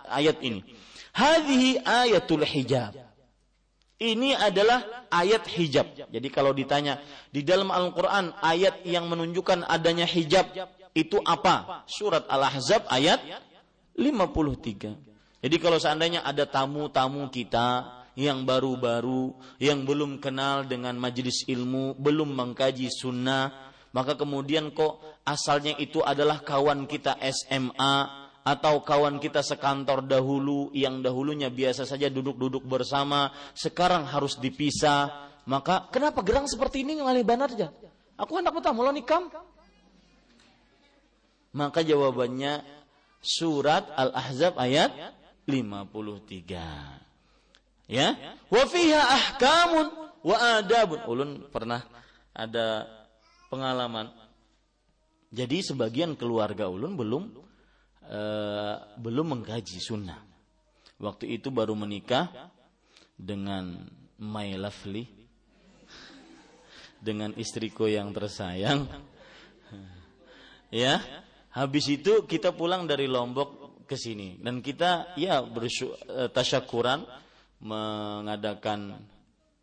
[0.07, 0.63] ayat ini.
[1.17, 2.93] Hadhihi ayatul hijab.
[3.97, 6.13] Ini adalah ayat hijab.
[6.13, 7.01] Jadi kalau ditanya
[7.33, 10.53] di dalam Al-Quran ayat yang menunjukkan adanya hijab
[10.93, 11.89] itu apa?
[11.89, 13.25] Surat Al-Ahzab ayat
[13.97, 15.41] 53.
[15.41, 22.37] Jadi kalau seandainya ada tamu-tamu kita yang baru-baru, yang belum kenal dengan majelis ilmu, belum
[22.37, 30.07] mengkaji sunnah, maka kemudian kok asalnya itu adalah kawan kita SMA, atau kawan kita sekantor
[30.07, 35.27] dahulu yang dahulunya biasa saja duduk-duduk bersama sekarang harus dipisah.
[35.51, 37.75] Maka kenapa gerang seperti ini ngalih banarja
[38.17, 39.29] aku hendak bertamu lo nikam.
[41.57, 42.61] Maka jawabannya
[43.25, 44.93] surat Al-Ahzab ayat
[45.49, 48.13] 53 ya?
[48.53, 49.87] Wa fiha ahkamun
[50.21, 51.01] wa adabun.
[51.09, 51.81] Ulun pernah
[52.37, 52.85] ada
[53.49, 54.13] pengalaman.
[55.33, 57.46] Jadi sebagian keluarga ulun belum
[58.07, 60.23] Eh, belum mengkaji sunnah.
[61.03, 62.31] Waktu itu baru menikah
[63.19, 63.83] dengan
[64.23, 65.11] my lovely,
[67.03, 68.87] dengan istriku yang tersayang.
[70.71, 71.03] ya,
[71.51, 75.99] habis itu kita pulang dari Lombok ke sini dan kita ya bersyukur
[76.31, 77.03] tasyakuran
[77.59, 79.03] mengadakan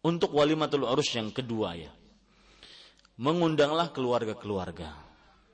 [0.04, 1.92] untuk walimatul urus yang kedua ya.
[3.24, 5.00] Mengundanglah keluarga-keluarga.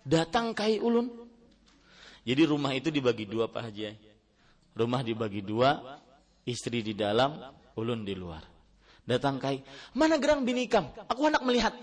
[0.02, 1.29] Datang kai ulun
[2.24, 3.96] jadi rumah itu dibagi dua Pak Haji.
[4.76, 6.00] Rumah dibagi dua,
[6.46, 7.36] istri di dalam,
[7.76, 8.44] ulun di luar.
[9.04, 9.66] Datang kai,
[9.98, 10.94] mana gerang binikam?
[11.10, 11.74] Aku hendak melihat.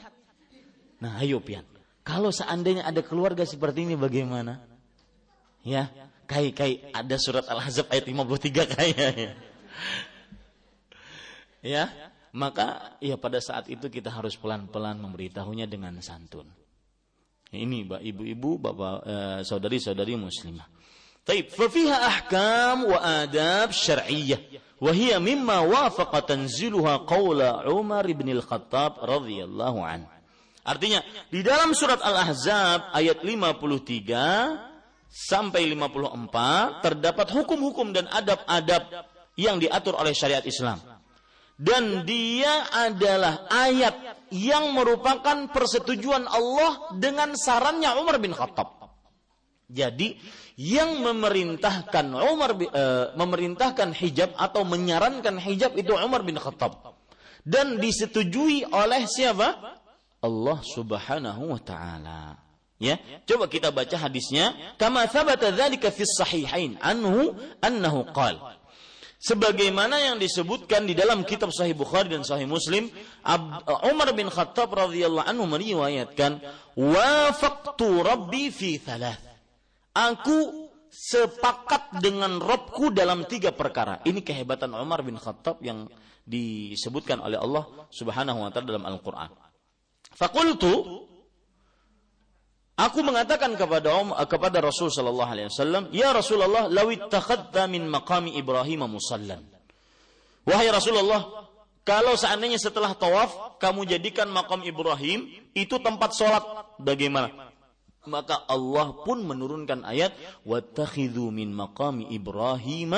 [1.02, 1.66] Nah ayo pian,
[2.06, 4.62] kalau seandainya ada keluarga seperti ini bagaimana?
[5.66, 5.90] Ya,
[6.30, 9.34] kai kai ada surat Al-Ahzab ayat 53 kayaknya.
[11.66, 11.90] Ya,
[12.30, 16.46] maka ya pada saat itu kita harus pelan-pelan memberitahunya dengan santun.
[17.54, 20.66] Ini ibu-ibu, bapak eh, saudari-saudari muslimah.
[21.26, 24.38] Taib, fafiha ahkam wa adab syar'iyyah
[24.78, 30.06] wa hiya mimma wafaqa tanziluha qawla Umar bin Al-Khattab radhiyallahu an.
[30.66, 39.06] Artinya, di dalam surat Al-Ahzab ayat 53 sampai 54 terdapat hukum-hukum dan adab-adab
[39.38, 40.95] yang diatur oleh syariat Islam
[41.56, 48.76] dan dia adalah ayat yang merupakan persetujuan Allah dengan sarannya Umar bin Khattab.
[49.66, 50.20] Jadi
[50.56, 52.84] yang memerintahkan Umar e,
[53.18, 56.96] memerintahkan hijab atau menyarankan hijab itu Umar bin Khattab
[57.42, 59.80] dan disetujui oleh siapa?
[60.20, 62.20] Allah Subhanahu wa taala.
[62.76, 64.52] Ya, coba kita baca hadisnya.
[64.76, 67.32] Kama thabata dzalika fi sahihain anhu
[67.64, 68.55] annahu qala
[69.26, 72.86] sebagaimana yang disebutkan di dalam kitab Sahih Bukhari dan Sahih Muslim
[73.82, 76.38] Umar bin Khattab radhiyallahu anhu meriwayatkan
[76.78, 79.18] wafaqtu rabbi fi thalath.
[79.96, 83.98] Aku sepakat dengan Robku dalam tiga perkara.
[84.06, 85.90] Ini kehebatan Umar bin Khattab yang
[86.22, 89.34] disebutkan oleh Allah Subhanahu wa taala dalam Al-Qur'an.
[90.14, 91.02] Fakultu
[92.76, 98.36] Aku mengatakan kepada um, kepada Rasul sallallahu alaihi wasallam, "Ya Rasulullah, law ittakhadta min maqami
[98.36, 99.48] Ibrahim musallan."
[100.44, 101.48] Wahai Rasulullah,
[101.88, 106.44] kalau seandainya setelah tawaf kamu jadikan makam Ibrahim itu tempat sholat,
[106.76, 107.48] bagaimana?
[108.06, 110.12] Maka Allah pun menurunkan ayat,
[110.44, 112.92] "Wattakhidhu min maqami Ibrahim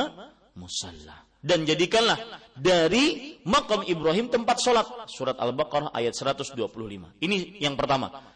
[0.58, 2.18] musalla." Dan jadikanlah
[2.58, 5.06] dari makam Ibrahim tempat sholat.
[5.06, 7.14] Surat Al-Baqarah ayat 125.
[7.22, 8.27] Ini yang pertama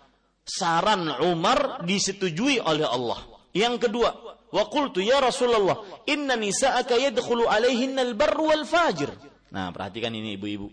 [0.44, 3.20] saran Umar disetujui oleh Allah.
[3.52, 4.10] Yang kedua,
[4.50, 9.12] wa qultu ya Rasulullah, inna nisa'aka yadkhulu alaihin al-barr wal fajir.
[9.52, 10.72] Nah, perhatikan ini ibu-ibu.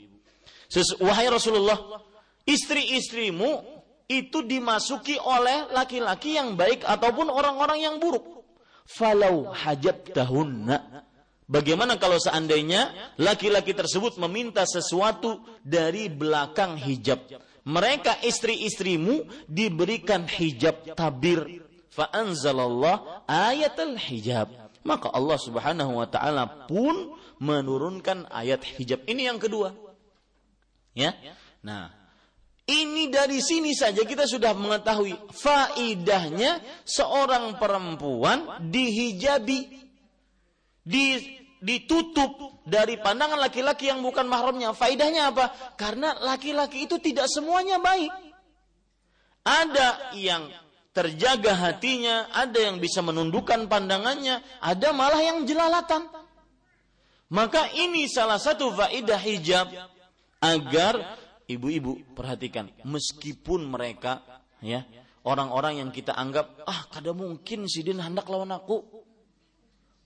[1.04, 2.00] Wahai Rasulullah,
[2.48, 3.80] istri-istrimu
[4.10, 8.42] itu dimasuki oleh laki-laki yang baik ataupun orang-orang yang buruk.
[8.90, 11.06] Falau hajab tahunna.
[11.50, 17.26] Bagaimana kalau seandainya laki-laki tersebut meminta sesuatu dari belakang hijab?
[17.68, 21.64] Mereka istri-istrimu diberikan hijab tabir.
[21.90, 24.52] Fa anzalallah ayatul hijab.
[24.86, 29.04] Maka Allah Subhanahu wa taala pun menurunkan ayat hijab.
[29.04, 29.76] Ini yang kedua.
[30.96, 31.16] Ya?
[31.64, 32.00] Nah
[32.70, 39.90] ini dari sini saja kita sudah mengetahui faidahnya seorang perempuan dihijabi
[40.86, 44.72] di ditutup dari pandangan laki-laki yang bukan mahramnya.
[44.72, 45.76] Faidahnya apa?
[45.76, 48.12] Karena laki-laki itu tidak semuanya baik.
[49.44, 50.52] Ada yang
[50.96, 56.08] terjaga hatinya, ada yang bisa menundukkan pandangannya, ada malah yang jelalatan.
[57.30, 59.70] Maka ini salah satu faidah hijab
[60.42, 64.24] agar ibu-ibu perhatikan meskipun mereka
[64.62, 64.86] ya
[65.26, 68.82] orang-orang yang kita anggap ah kada mungkin si Din hendak lawan aku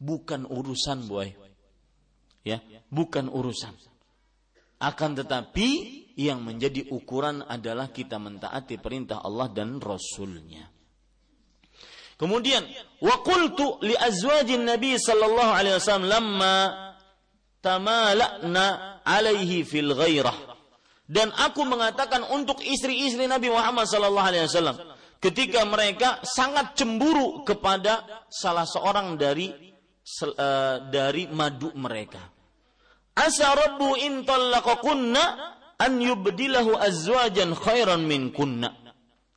[0.02, 1.43] bukan urusan boy
[2.44, 2.60] ya
[2.92, 3.74] bukan urusan
[4.84, 5.70] akan tetapi
[6.20, 10.68] yang menjadi ukuran adalah kita mentaati perintah Allah dan Rasulnya.
[12.20, 12.62] Kemudian,
[13.02, 16.56] qultu li azwajin Nabi sallallahu alaihi wasallam lamma
[17.64, 20.36] tamala'na alaihi fil ghairah.
[21.04, 24.78] Dan aku mengatakan untuk istri-istri Nabi Muhammad sallallahu alaihi wasallam
[25.20, 32.33] ketika mereka sangat cemburu kepada salah seorang dari uh, dari madu mereka.
[33.14, 35.24] Asa rabbu in talaqakunna
[35.78, 38.74] an yubdilahu azwajan khairan min kunna.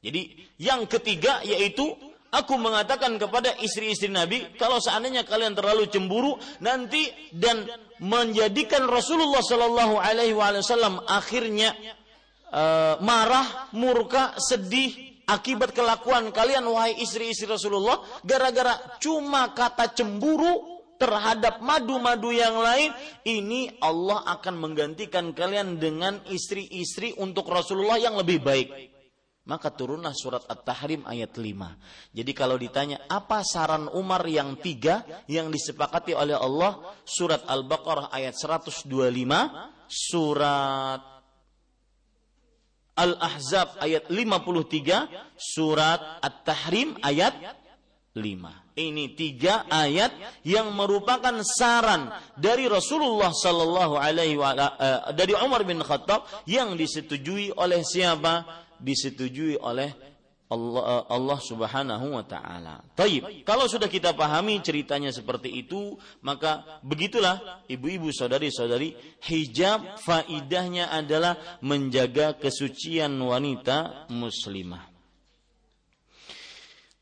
[0.01, 1.93] Jadi yang ketiga yaitu
[2.33, 7.65] aku mengatakan kepada istri-istri Nabi kalau seandainya kalian terlalu cemburu nanti dan
[8.01, 11.73] menjadikan Rasulullah Shallallahu Alaihi Wasallam akhirnya
[12.53, 21.61] uh, marah, murka, sedih akibat kelakuan kalian wahai istri-istri Rasulullah gara-gara cuma kata cemburu terhadap
[21.61, 22.91] madu-madu yang lain,
[23.25, 28.69] ini Allah akan menggantikan kalian dengan istri-istri untuk Rasulullah yang lebih baik.
[29.47, 32.11] Maka turunlah surat At-Tahrim ayat 5.
[32.11, 38.35] Jadi kalau ditanya apa saran Umar yang tiga yang disepakati oleh Allah, surat Al-Baqarah ayat
[38.35, 38.91] 125,
[39.87, 40.99] surat
[42.99, 47.39] Al-Ahzab ayat 53, surat At-Tahrim ayat
[48.19, 48.66] 5.
[48.77, 50.13] Ini tiga ayat
[50.45, 57.81] yang merupakan saran dari Rasulullah Sallallahu Alaihi uh, dari Umar bin Khattab yang disetujui oleh
[57.81, 58.45] siapa?
[58.77, 59.97] Disetujui oleh
[60.53, 62.85] Allah, uh, Allah Subhanahu wa taala.
[62.93, 63.49] Taib.
[63.49, 68.93] Kalau sudah kita pahami ceritanya seperti itu, maka begitulah ibu-ibu saudari-saudari,
[69.25, 74.96] hijab faidahnya adalah menjaga kesucian wanita muslimah.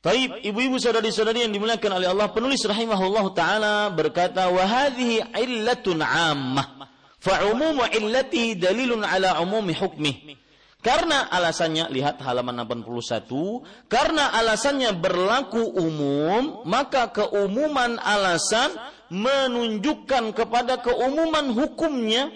[0.04, 6.84] Taib, ibu-ibu saudari-saudari yang dimuliakan oleh Allah, penulis rahimahullah taala berkata, "Wa hadhihi illatun 'ammah,
[7.16, 10.36] fa 'umumu illati dalilun 'ala 'umumi hukmi."
[10.84, 18.76] Karena alasannya lihat halaman 81, karena alasannya berlaku umum, maka keumuman alasan
[19.08, 22.28] menunjukkan kepada keumuman hukumnya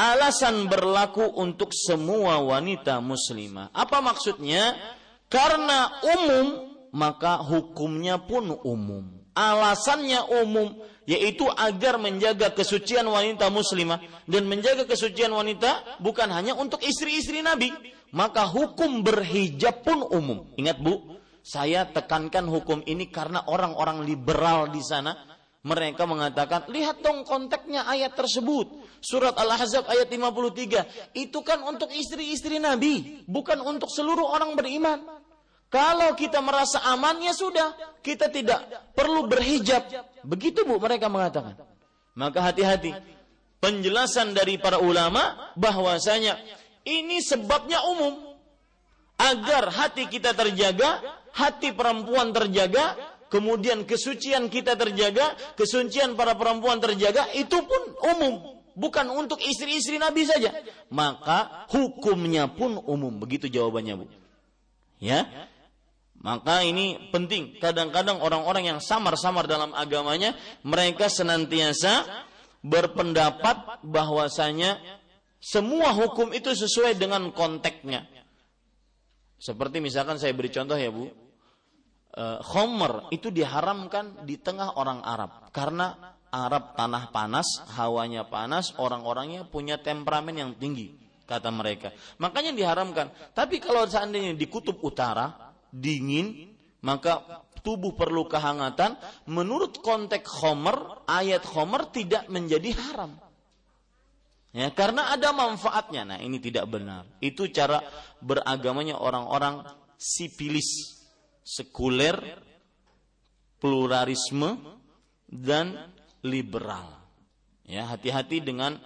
[0.00, 3.68] alasan berlaku untuk semua wanita muslimah.
[3.76, 4.72] Apa maksudnya?
[5.28, 9.08] Karena umum maka hukumnya pun umum.
[9.32, 10.76] Alasannya umum,
[11.08, 17.72] yaitu agar menjaga kesucian wanita muslimah dan menjaga kesucian wanita bukan hanya untuk istri-istri Nabi,
[18.12, 20.52] maka hukum berhijab pun umum.
[20.60, 25.16] Ingat Bu, saya tekankan hukum ini karena orang-orang liberal di sana
[25.62, 28.82] mereka mengatakan, lihat dong konteksnya ayat tersebut.
[28.98, 31.14] Surat Al-Ahzab ayat 53.
[31.14, 35.21] Itu kan untuk istri-istri Nabi, bukan untuk seluruh orang beriman.
[35.72, 37.72] Kalau kita merasa aman ya sudah,
[38.04, 39.88] kita tidak perlu berhijab.
[40.20, 41.56] Begitu Bu mereka mengatakan.
[42.12, 42.92] Maka hati-hati.
[43.56, 46.36] Penjelasan dari para ulama bahwasanya
[46.84, 48.36] ini sebabnya umum
[49.16, 51.00] agar hati kita terjaga
[51.32, 52.96] hati perempuan terjaga,
[53.32, 57.82] kemudian kesucian kita terjaga, kesucian para perempuan terjaga, itu pun
[58.14, 58.34] umum.
[58.72, 60.48] Bukan untuk istri-istri Nabi saja.
[60.88, 63.12] Maka hukumnya pun umum.
[63.20, 64.08] Begitu jawabannya Bu.
[64.96, 65.28] Ya,
[66.22, 67.58] maka ini penting.
[67.58, 72.06] Kadang-kadang orang-orang yang samar-samar dalam agamanya, mereka senantiasa
[72.62, 74.78] berpendapat bahwasanya
[75.42, 78.06] semua hukum itu sesuai dengan konteksnya.
[79.42, 81.10] Seperti misalkan saya beri contoh ya Bu,
[82.14, 89.42] e, khomer itu diharamkan di tengah orang Arab karena Arab tanah panas, hawanya panas, orang-orangnya
[89.50, 90.94] punya temperamen yang tinggi
[91.26, 91.90] kata mereka.
[92.22, 93.10] Makanya diharamkan.
[93.34, 96.52] Tapi kalau seandainya di kutub utara dingin,
[96.84, 99.00] maka tubuh perlu kehangatan.
[99.26, 103.16] Menurut konteks Homer, ayat Homer tidak menjadi haram.
[104.52, 106.04] Ya, karena ada manfaatnya.
[106.04, 107.08] Nah, ini tidak benar.
[107.24, 107.80] Itu cara
[108.20, 109.64] beragamanya orang-orang
[109.96, 111.00] sipilis,
[111.40, 112.20] sekuler,
[113.56, 114.60] pluralisme
[115.24, 115.88] dan
[116.20, 117.00] liberal.
[117.64, 118.76] Ya, hati-hati dengan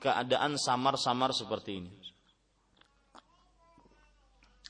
[0.00, 1.92] keadaan samar-samar seperti ini.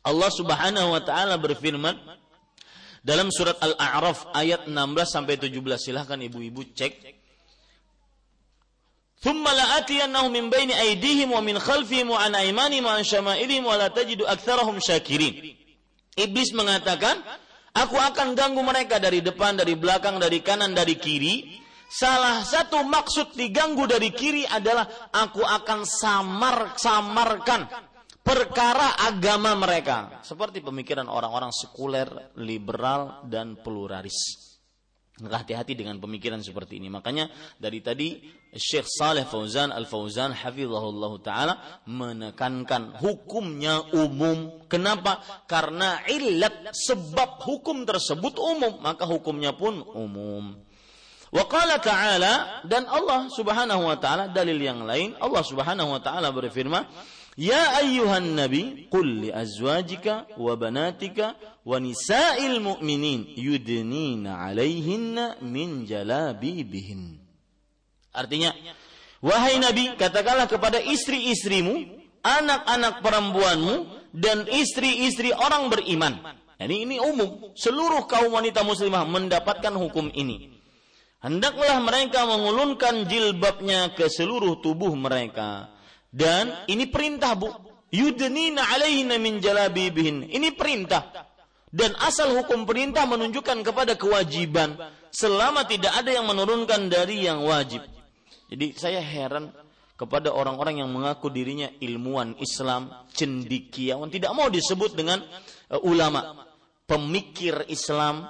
[0.06, 1.98] Allah Subhanahu wa taala berfirman
[3.02, 7.16] dalam surat Al-A'raf ayat 16 sampai 17 silahkan ibu-ibu cek
[9.26, 15.34] ثم لآتينهم من بين أيديهم ومن خلفهم وعن أيمانهم وعن شمائلهم ولا تجد أكثرهم شاكرين
[16.16, 17.20] Iblis mengatakan,
[17.76, 21.60] aku akan ganggu mereka dari depan, dari belakang, dari kanan, dari kiri.
[21.92, 27.68] Salah satu maksud diganggu dari kiri adalah aku akan samar samarkan
[28.21, 34.49] perkara agama mereka seperti pemikiran orang-orang sekuler, liberal dan pluralis.
[35.21, 36.89] Hati-hati dengan pemikiran seperti ini.
[36.89, 37.29] Makanya
[37.61, 38.25] dari tadi
[38.57, 41.55] Syekh Saleh Fauzan Al-Fauzan hafizahullah taala
[41.85, 44.65] menekankan hukumnya umum.
[44.65, 45.21] Kenapa?
[45.45, 50.57] Karena ilat sebab hukum tersebut umum, maka hukumnya pun umum.
[51.31, 56.83] Wa ta'ala dan Allah Subhanahu wa taala dalil yang lain Allah Subhanahu wa taala berfirman
[57.41, 67.17] Ya ayyuhan nabi qul li azwajika wa banatika wa nisa'il mu'minin yudnina 'alaihinna min jalabibihin.
[68.13, 68.53] Artinya,
[69.25, 71.89] wahai nabi, katakanlah kepada istri-istrimu,
[72.21, 76.21] anak-anak perempuanmu dan istri-istri orang beriman.
[76.61, 80.61] Jadi ini umum, seluruh kaum wanita muslimah mendapatkan hukum ini.
[81.25, 85.80] Hendaklah mereka mengulunkan jilbabnya ke seluruh tubuh mereka
[86.11, 87.51] dan ini perintah bu.
[87.91, 90.31] Yudnina alaihina min jalabibihin.
[90.31, 91.11] Ini perintah.
[91.71, 94.79] Dan asal hukum perintah menunjukkan kepada kewajiban.
[95.11, 97.83] Selama tidak ada yang menurunkan dari yang wajib.
[98.51, 99.51] Jadi saya heran
[99.99, 104.11] kepada orang-orang yang mengaku dirinya ilmuwan Islam, cendikiawan.
[104.11, 105.23] Tidak mau disebut dengan
[105.71, 106.47] uh, ulama.
[106.87, 108.27] Pemikir Islam,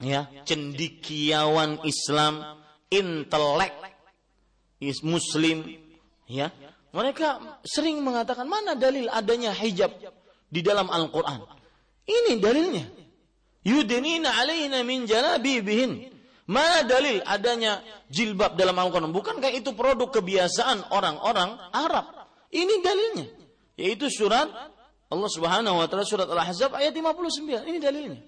[0.00, 2.60] ya cendikiawan Islam,
[2.92, 3.72] intelek
[5.00, 5.64] Muslim,
[6.28, 6.52] ya
[6.90, 9.94] mereka sering mengatakan mana dalil adanya hijab
[10.50, 11.46] di dalam Al-Quran.
[12.06, 12.84] Ini dalilnya.
[13.62, 16.10] Yudinina alaina min jalabibihin.
[16.50, 17.78] Mana dalil adanya
[18.10, 19.14] jilbab dalam Al-Quran?
[19.14, 22.10] Bukankah itu produk kebiasaan orang-orang Arab?
[22.50, 23.26] Ini dalilnya.
[23.78, 24.50] Yaitu surat
[25.10, 27.70] Allah Subhanahu wa taala surat Al-Ahzab ayat 59.
[27.70, 28.20] Ini dalilnya.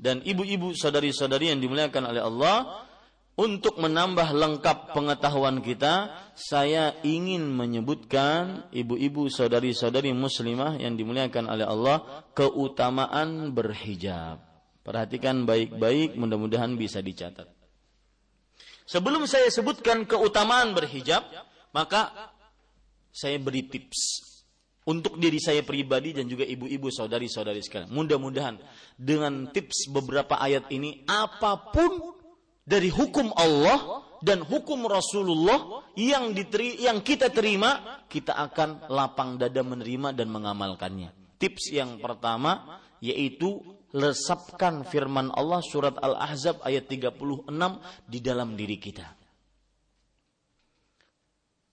[0.00, 2.86] Dan ibu-ibu saudari-saudari yang dimuliakan oleh Allah,
[3.40, 12.28] untuk menambah lengkap pengetahuan kita, saya ingin menyebutkan ibu-ibu saudari-saudari muslimah yang dimuliakan oleh Allah
[12.36, 14.44] keutamaan berhijab.
[14.84, 17.48] Perhatikan baik-baik, mudah-mudahan bisa dicatat.
[18.84, 21.24] Sebelum saya sebutkan keutamaan berhijab,
[21.72, 22.12] maka
[23.08, 24.28] saya beri tips
[24.84, 27.88] untuk diri saya pribadi dan juga ibu-ibu saudari-saudari sekalian.
[27.88, 28.60] Mudah-mudahan
[29.00, 32.19] dengan tips beberapa ayat ini apa pun
[32.70, 39.66] dari hukum Allah dan hukum Rasulullah yang diteri, yang kita terima, kita akan lapang dada
[39.66, 41.10] menerima dan mengamalkannya.
[41.42, 43.58] Tips yang pertama yaitu
[43.90, 47.50] lesapkan firman Allah surat Al-Ahzab ayat 36
[48.06, 49.18] di dalam diri kita.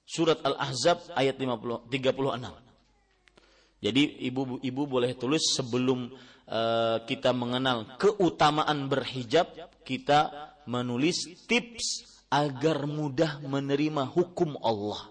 [0.07, 3.83] Surat Al-Ahzab ayat 50, 36.
[3.83, 6.09] Jadi ibu-ibu boleh tulis sebelum
[6.49, 9.51] uh, kita mengenal keutamaan berhijab,
[9.83, 15.07] kita menulis tips agar mudah menerima hukum Allah.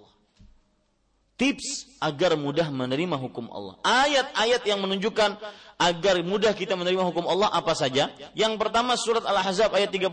[1.36, 3.76] Tips agar mudah menerima hukum Allah.
[3.84, 5.36] Ayat-ayat yang menunjukkan
[5.76, 8.08] agar mudah kita menerima hukum Allah apa saja?
[8.32, 10.08] Yang pertama surat Al-Ahzab ayat 36.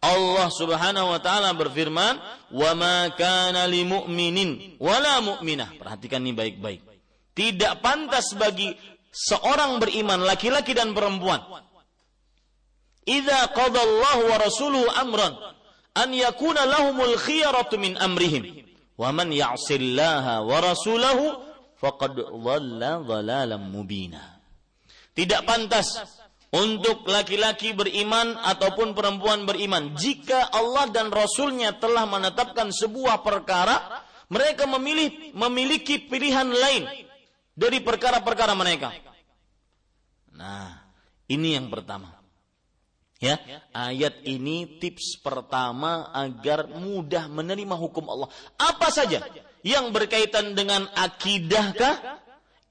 [0.00, 2.16] Allah Subhanahu wa taala berfirman,
[2.52, 6.80] "Wa ma kana li mu'minin wala mu'minah." Perhatikan ini baik-baik.
[7.36, 8.72] Tidak pantas bagi
[9.12, 11.40] seorang beriman laki-laki dan perempuan
[13.10, 15.34] idza qadallahu wa rasuluhu amran
[15.98, 18.62] an yakuna lahumul khiyaratu min amrihim.
[18.94, 21.24] Wa man ya'sillaha wa rasulahu
[21.80, 24.38] faqad dhalla dhalalan mubina.
[25.16, 25.98] Tidak pantas
[26.52, 29.96] untuk laki-laki beriman ataupun perempuan beriman.
[29.96, 36.86] Jika Allah dan Rasulnya telah menetapkan sebuah perkara mereka memilih memiliki pilihan lain
[37.56, 38.94] dari perkara-perkara mereka.
[40.36, 40.76] Nah
[41.26, 42.19] ini yang pertama
[43.20, 43.36] Ya,
[43.76, 48.32] ayat ini tips pertama agar mudah menerima hukum Allah.
[48.56, 49.20] Apa saja
[49.60, 52.00] yang berkaitan dengan akidahkah,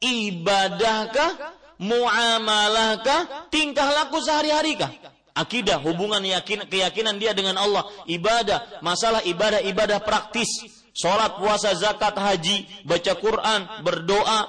[0.01, 4.89] ibadahkah, muamalahkah, tingkah laku sehari-harikah?
[5.37, 10.65] Akidah, hubungan yakin, keyakinan dia dengan Allah, ibadah, masalah ibadah-ibadah praktis,
[10.97, 14.39] sholat, puasa, zakat, haji, baca Quran, berdoa,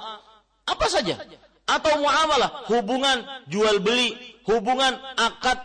[0.65, 1.21] apa saja.
[1.69, 4.17] Atau muamalah, hubungan jual beli,
[4.49, 5.61] hubungan akad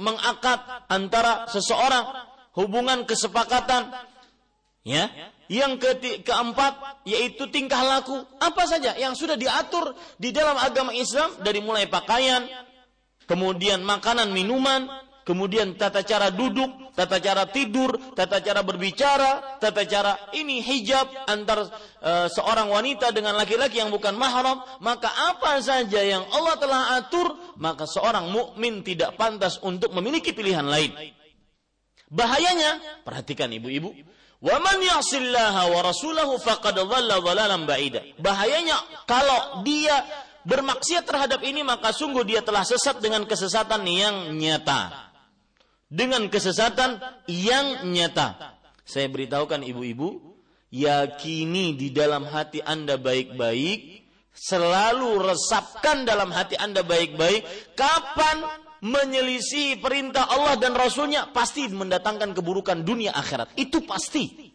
[0.00, 2.08] mengakad antara seseorang,
[2.56, 3.92] hubungan kesepakatan,
[4.82, 5.12] ya.
[5.50, 5.90] Yang ke
[6.30, 11.90] keempat yaitu tingkah laku, apa saja yang sudah diatur di dalam agama Islam dari mulai
[11.90, 12.46] pakaian,
[13.26, 14.86] kemudian makanan, minuman,
[15.30, 21.70] kemudian tata cara duduk, tata cara tidur, tata cara berbicara, tata cara ini hijab antar
[22.02, 27.30] e, seorang wanita dengan laki-laki yang bukan mahram, maka apa saja yang Allah telah atur
[27.62, 30.90] maka seorang mukmin tidak pantas untuk memiliki pilihan lain.
[32.10, 33.94] Bahayanya, perhatikan ibu-ibu,
[34.42, 38.02] wa man ya'sillaha wa rasulahu faqad dhalla dhalalan ba'ida.
[38.18, 39.94] Bahayanya kalau dia
[40.42, 45.09] bermaksiat terhadap ini maka sungguh dia telah sesat dengan kesesatan yang nyata.
[45.90, 48.56] Dengan kesesatan yang nyata.
[48.86, 50.38] Saya beritahukan ibu-ibu,
[50.70, 57.74] yakini di dalam hati Anda baik-baik Selalu resapkan dalam hati Anda baik-baik.
[57.76, 58.40] Kapan
[58.80, 63.52] menyelisih perintah Allah dan Rasulnya pasti mendatangkan keburukan dunia akhirat.
[63.58, 64.54] Itu pasti.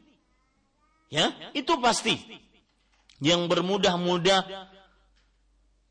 [1.14, 2.18] Ya, itu pasti.
[3.22, 4.74] Yang bermudah-mudah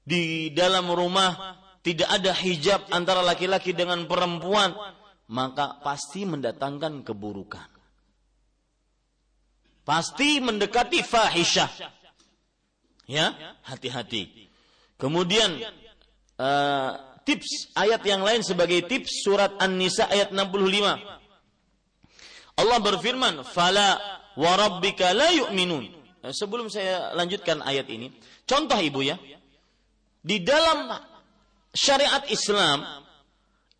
[0.04, 4.74] di dalam rumah tidak ada hijab antara laki-laki dengan perempuan,
[5.30, 7.68] maka pasti mendatangkan keburukan.
[9.84, 11.70] Pasti mendekati fahisyah.
[13.04, 13.36] Ya,
[13.68, 14.48] hati-hati.
[14.96, 15.60] Kemudian
[16.40, 16.90] uh,
[17.28, 21.04] tips ayat yang lain sebagai tips surat An-Nisa ayat 65.
[22.54, 24.00] Allah berfirman, "Fala
[24.40, 25.84] wa rabbika la yu'minun."
[26.24, 28.08] Eh, sebelum saya lanjutkan ayat ini,
[28.48, 29.20] contoh Ibu ya.
[30.24, 30.88] Di dalam
[31.76, 33.03] syariat Islam,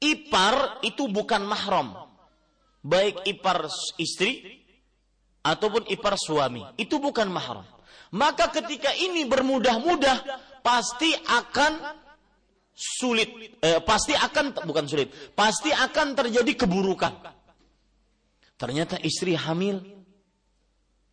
[0.03, 1.95] ipar itu bukan mahram.
[2.85, 3.65] Baik ipar
[3.97, 4.61] istri
[5.41, 7.65] ataupun ipar suami, itu bukan mahram.
[8.15, 10.23] Maka ketika ini bermudah-mudah
[10.61, 11.73] pasti akan
[12.75, 17.13] sulit eh, pasti akan bukan sulit pasti akan terjadi keburukan.
[18.55, 19.83] Ternyata istri hamil.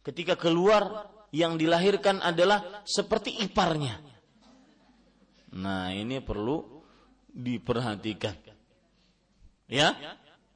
[0.01, 4.01] Ketika keluar yang dilahirkan adalah seperti iparnya.
[5.61, 6.81] Nah ini perlu
[7.29, 8.50] diperhatikan
[9.71, 9.95] ya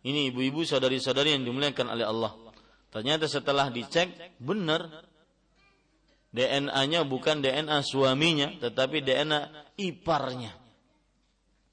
[0.04, 2.36] ini ibu-ibu saudari-saudari yang dimuliakan oleh Allah
[2.92, 5.08] ternyata setelah dicek benar
[6.36, 10.52] DNA-nya bukan DNA suaminya, tetapi DNA iparnya.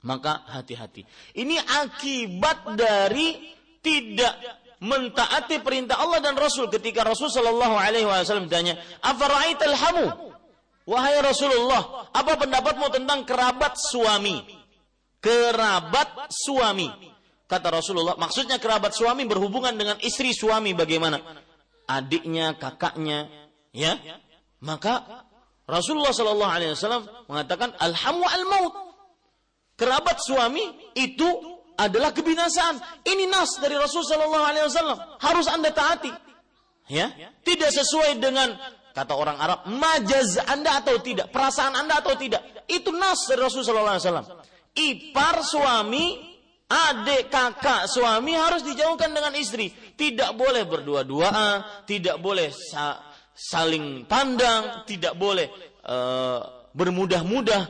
[0.06, 1.02] Maka hati-hati.
[1.34, 4.38] Ini akibat dari tidak
[4.82, 10.06] mentaati perintah Allah dan Rasul ketika Rasul Shallallahu Alaihi Wasallam ditanya, "Afaraital hamu?"
[10.82, 14.42] Wahai Rasulullah, apa pendapatmu tentang kerabat suami?
[15.22, 16.90] Kerabat suami.
[17.52, 21.20] Kata Rasulullah, maksudnya kerabat suami berhubungan dengan istri suami bagaimana?
[21.84, 23.28] Adiknya, kakaknya,
[23.76, 24.00] ya,
[24.64, 25.28] maka
[25.68, 28.74] Rasulullah Shallallahu Alaihi Wasallam mengatakan alhamu al maut.
[29.76, 30.64] Kerabat suami
[30.96, 31.28] itu
[31.76, 33.04] adalah kebinasaan.
[33.04, 34.98] Ini nas dari Rasul Shallallahu Alaihi Wasallam.
[35.20, 36.08] Harus anda taati.
[36.88, 37.12] Ya,
[37.44, 38.56] tidak sesuai dengan
[38.96, 42.64] kata orang Arab majaz anda atau tidak, perasaan anda atau tidak.
[42.64, 44.26] Itu nas dari Rasul Shallallahu Alaihi Wasallam.
[44.72, 46.31] Ipar suami,
[46.72, 49.68] adik kakak suami harus dijauhkan dengan istri.
[49.72, 52.48] Tidak boleh berdua-duaan, tidak boleh
[53.36, 55.52] saling pandang, tidak boleh
[55.84, 57.62] uh, bermudah-mudah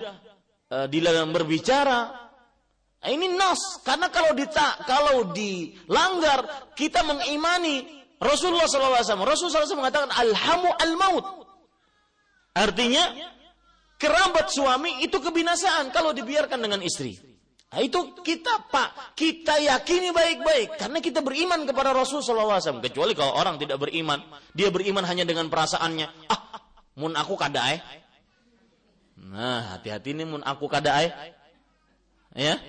[0.71, 2.23] uh, di dalam berbicara.
[3.03, 7.83] Ini nas karena kalau dita, kalau dilanggar kita mengimani
[8.23, 9.27] Rasulullah SAW.
[9.27, 11.27] Rasulullah SAW mengatakan alhamu al maut.
[12.55, 13.03] Artinya
[13.99, 17.32] kerabat suami itu kebinasaan kalau dibiarkan dengan istri.
[17.73, 22.85] Nah, itu kita Pak, kita yakini baik-baik karena kita beriman kepada Rasul SAW.
[22.85, 24.21] Kecuali kalau orang tidak beriman,
[24.53, 26.29] dia beriman hanya dengan perasaannya.
[26.29, 26.61] Ah,
[27.01, 27.81] mun aku kada eh.
[29.25, 31.09] Nah, hati-hati ini mun aku kada ay.
[32.37, 32.61] Ya.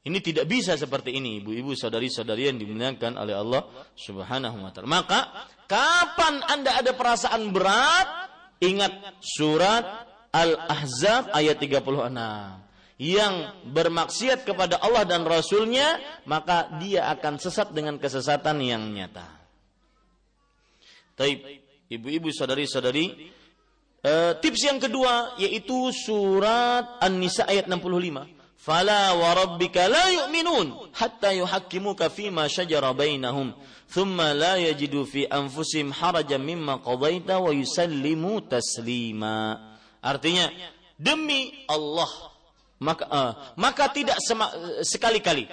[0.00, 3.68] Ini tidak bisa seperti ini, ibu-ibu, saudari-saudari yang dimuliakan oleh Allah
[4.00, 4.88] Subhanahu wa taala.
[4.88, 5.20] Maka
[5.68, 8.32] kapan Anda ada perasaan berat,
[8.64, 9.84] ingat surat
[10.32, 12.64] Al-Ahzab ayat 36
[12.96, 19.28] yang bermaksiat kepada Allah dan Rasulnya maka dia akan sesat dengan kesesatan yang nyata.
[21.16, 21.44] Taib,
[21.88, 23.32] ibu-ibu saudari-saudari,
[24.04, 28.36] uh, tips yang kedua yaitu surat An-Nisa ayat 65.
[28.56, 33.54] Fala wa rabbika la yu'minun hatta yuhakkimuka fima shajara bainahum
[33.86, 39.60] thumma la yajidu fi anfusihim harajan mimma qadaita wa yusallimu taslima.
[40.02, 40.50] Artinya
[40.98, 42.35] demi Allah
[42.76, 44.20] maka uh, maka tidak
[44.84, 45.48] sekali-kali.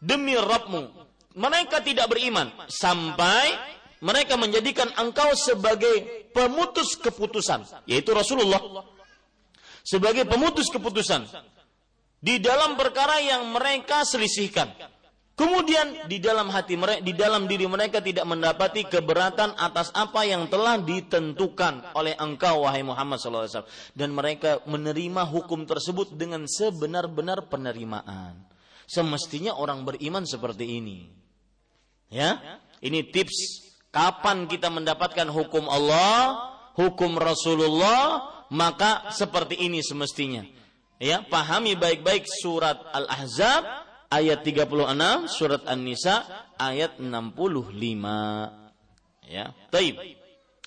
[0.00, 1.08] Demi Rabbmu.
[1.38, 2.50] Mereka tidak beriman.
[2.66, 3.54] Sampai
[4.02, 7.86] mereka menjadikan engkau sebagai pemutus keputusan.
[7.86, 8.58] Yaitu Rasulullah.
[9.86, 11.30] Sebagai pemutus keputusan.
[12.20, 14.89] Di dalam perkara yang mereka selisihkan.
[15.40, 20.52] Kemudian di dalam hati mereka, di dalam diri mereka tidak mendapati keberatan atas apa yang
[20.52, 23.64] telah ditentukan oleh engkau wahai Muhammad SAW
[23.96, 28.36] dan mereka menerima hukum tersebut dengan sebenar-benar penerimaan.
[28.84, 31.08] Semestinya orang beriman seperti ini.
[32.12, 40.44] Ya, ini tips kapan kita mendapatkan hukum Allah, hukum Rasulullah, maka seperti ini semestinya
[41.00, 46.26] Ya, pahami baik-baik surat Al-Ahzab ayat 36, surat An-Nisa
[46.58, 49.30] ayat 65.
[49.30, 49.96] Ya, taib.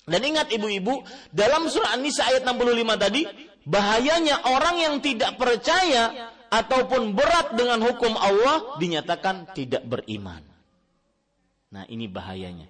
[0.04, 3.28] Dan ingat ibu-ibu, dalam surat An-Nisa ayat 65 tadi,
[3.68, 10.40] bahayanya orang yang tidak percaya ataupun berat dengan hukum Allah dinyatakan tidak beriman.
[11.72, 12.68] Nah, ini bahayanya.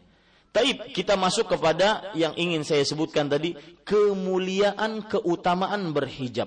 [0.54, 6.46] Taib, kita masuk kepada yang ingin saya sebutkan tadi, kemuliaan keutamaan berhijab.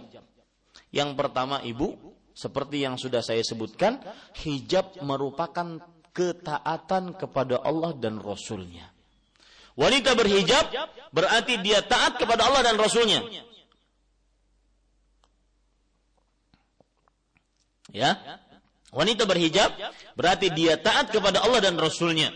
[0.96, 2.07] Yang pertama ibu,
[2.38, 3.98] seperti yang sudah saya sebutkan,
[4.46, 5.82] hijab merupakan
[6.14, 8.94] ketaatan kepada Allah dan Rasulnya.
[9.74, 10.70] Wanita berhijab
[11.10, 13.26] berarti dia taat kepada Allah dan Rasulnya.
[17.90, 18.22] Ya,
[18.94, 19.74] wanita berhijab
[20.14, 22.30] berarti dia taat kepada Allah dan Rasulnya.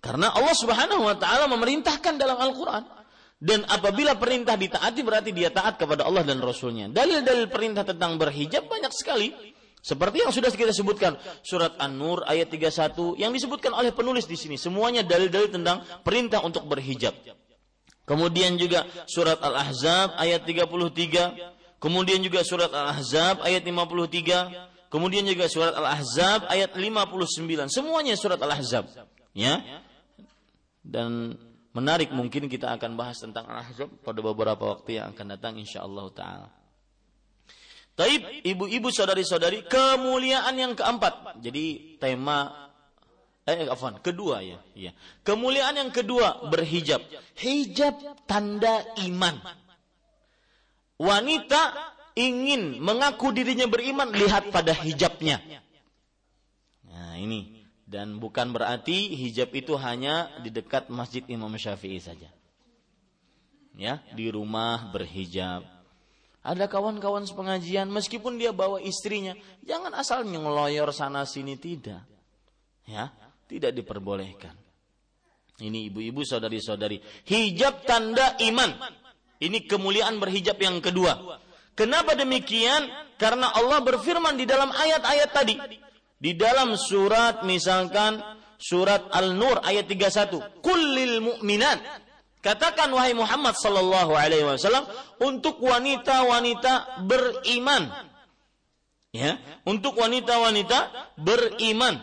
[0.00, 3.01] Karena Allah Subhanahu wa taala memerintahkan dalam Al-Qur'an
[3.42, 6.86] dan apabila perintah ditaati berarti dia taat kepada Allah dan Rasulnya.
[6.86, 9.34] Dalil-dalil perintah tentang berhijab banyak sekali.
[9.82, 11.18] Seperti yang sudah kita sebutkan.
[11.42, 14.54] Surat An-Nur ayat 31 yang disebutkan oleh penulis di sini.
[14.54, 17.18] Semuanya dalil-dalil tentang perintah untuk berhijab.
[18.06, 21.82] Kemudian juga surat Al-Ahzab ayat 33.
[21.82, 24.86] Kemudian juga surat Al-Ahzab ayat 53.
[24.86, 27.74] Kemudian juga surat Al-Ahzab ayat 59.
[27.74, 28.86] Semuanya surat Al-Ahzab.
[29.34, 29.82] Ya.
[30.86, 31.34] Dan
[31.72, 36.48] menarik mungkin kita akan bahas tentang Al-Ahzab pada beberapa waktu yang akan datang insyaallah taala.
[37.92, 41.36] Taib, ibu-ibu saudari-saudari, kemuliaan yang keempat.
[41.44, 42.72] Jadi tema
[43.44, 44.96] eh afwan, kedua ya, ya.
[45.26, 47.04] Kemuliaan yang kedua berhijab.
[47.36, 49.44] Hijab tanda iman.
[50.96, 51.62] Wanita
[52.16, 55.42] ingin mengaku dirinya beriman lihat pada hijabnya.
[56.86, 57.61] Nah, ini
[57.92, 62.32] dan bukan berarti hijab itu hanya di dekat masjid Imam Syafi'i saja.
[63.76, 65.68] Ya, di rumah berhijab.
[66.40, 72.00] Ada kawan-kawan sepengajian meskipun dia bawa istrinya, jangan asal ngeloyor sana sini tidak.
[72.88, 73.12] Ya,
[73.46, 74.56] tidak diperbolehkan.
[75.60, 78.72] Ini ibu-ibu saudari-saudari, hijab tanda iman.
[79.36, 81.38] Ini kemuliaan berhijab yang kedua.
[81.76, 82.88] Kenapa demikian?
[83.20, 85.54] Karena Allah berfirman di dalam ayat-ayat tadi,
[86.22, 88.22] di dalam surat misalkan
[88.62, 91.82] surat Al-Nur ayat 31, "Kullil mu'minat"
[92.42, 94.82] Katakan wahai Muhammad sallallahu alaihi wasallam
[95.22, 97.86] untuk wanita-wanita beriman.
[99.14, 100.90] Ya, untuk wanita-wanita
[101.22, 102.02] beriman.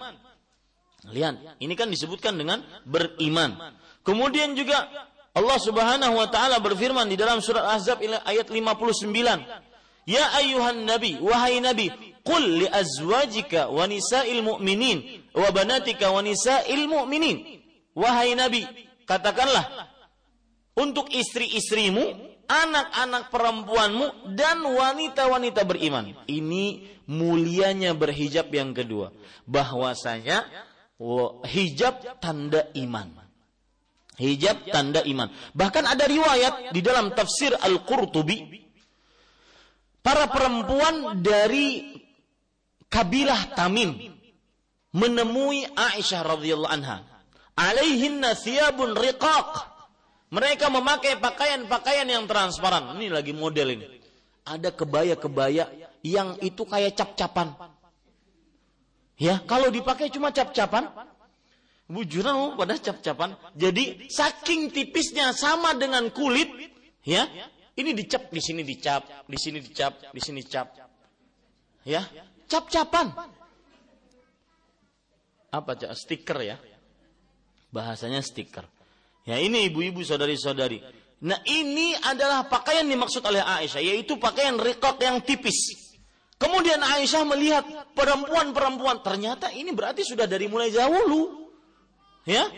[1.12, 3.76] Lihat, ini kan disebutkan dengan beriman.
[4.08, 4.88] Kemudian juga
[5.36, 9.44] Allah Subhanahu wa taala berfirman di dalam surat Ahzab ayat 59,
[10.08, 11.92] "Ya ayuhan nabi, wahai nabi,
[12.30, 15.02] Qul li azwajika wa nisa'il mu'minin
[15.34, 17.58] wa banatika wa nisa'il mu'minin.
[17.98, 18.70] Wahai Nabi,
[19.10, 19.66] katakanlah
[20.78, 22.06] untuk istri-istrimu,
[22.46, 26.14] anak-anak perempuanmu dan wanita-wanita beriman.
[26.30, 26.66] Ini
[27.10, 29.10] mulianya berhijab yang kedua.
[29.50, 30.46] Bahwasanya
[31.50, 33.10] hijab tanda iman.
[34.22, 35.34] Hijab tanda iman.
[35.58, 38.62] Bahkan ada riwayat di dalam tafsir Al-Qurtubi
[40.00, 41.99] para perempuan dari
[42.90, 43.96] kabilah Tamim
[44.92, 47.06] menemui Aisyah radhiyallahu anha.
[47.56, 49.50] Alaihinna thiyabun riqaq.
[50.30, 52.94] Mereka memakai pakaian-pakaian yang transparan.
[52.98, 53.86] Ini lagi model ini.
[54.46, 55.70] Ada kebaya-kebaya
[56.06, 57.58] yang itu kayak cap-capan.
[59.20, 60.88] Ya, kalau dipakai cuma cap-capan,
[61.90, 63.36] bujuran pada cap-capan.
[63.58, 66.48] Jadi saking tipisnya sama dengan kulit,
[67.04, 67.28] ya.
[67.76, 70.68] Ini dicap, di sini dicap, di sini dicap, di sini dicap.
[71.84, 72.06] Ya,
[72.50, 73.14] cap-capan.
[75.54, 75.94] Apa cak?
[75.94, 76.58] Stiker ya.
[77.70, 78.66] Bahasanya stiker.
[79.30, 80.82] Ya ini ibu-ibu saudari-saudari.
[81.22, 83.82] Nah ini adalah pakaian dimaksud oleh Aisyah.
[83.82, 85.94] Yaitu pakaian rikok yang tipis.
[86.42, 89.06] Kemudian Aisyah melihat perempuan-perempuan.
[89.06, 91.50] Ternyata ini berarti sudah dari mulai dahulu.
[92.26, 92.50] Ya.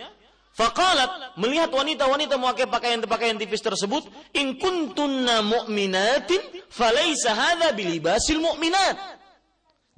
[0.51, 4.03] Fakalat melihat wanita-wanita memakai pakaian-pakaian tipis tersebut,
[4.35, 9.20] in kuntunna mu'minatin falaysa hadza bilibasil mu'minat.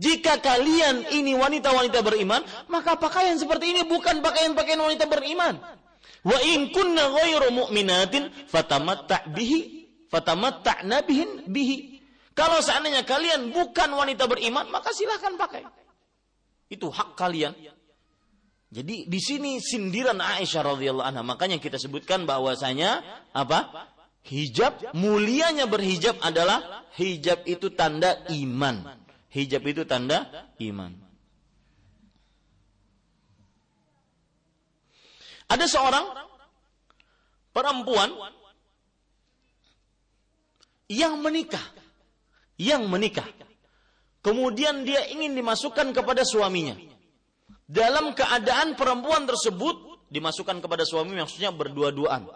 [0.02, 5.62] Jika kalian ini wanita-wanita beriman, maka pakaian seperti ini bukan pakaian-pakaian wanita beriman.
[6.24, 12.02] Wa in kunna ghairu mu'minatin fatamatta' bihi fatamatta'na bihin bihi.
[12.34, 15.62] Kalau seandainya kalian bukan wanita beriman, maka silahkan pakai.
[16.66, 17.54] Itu hak kalian.
[18.74, 21.22] Jadi di sini sindiran Aisyah radhiyallahu anha.
[21.22, 23.94] Makanya kita sebutkan bahwasanya apa?
[24.26, 29.03] Hijab mulianya berhijab adalah hijab itu tanda iman.
[29.34, 30.29] Hijab itu tanda
[30.61, 30.93] iman.
[35.49, 36.05] Ada seorang
[37.49, 38.13] perempuan
[40.89, 41.61] yang menikah,
[42.61, 43.25] yang menikah.
[44.21, 46.77] Kemudian dia ingin dimasukkan kepada suaminya.
[47.65, 52.29] Dalam keadaan perempuan tersebut dimasukkan kepada suami maksudnya berdua-duaan.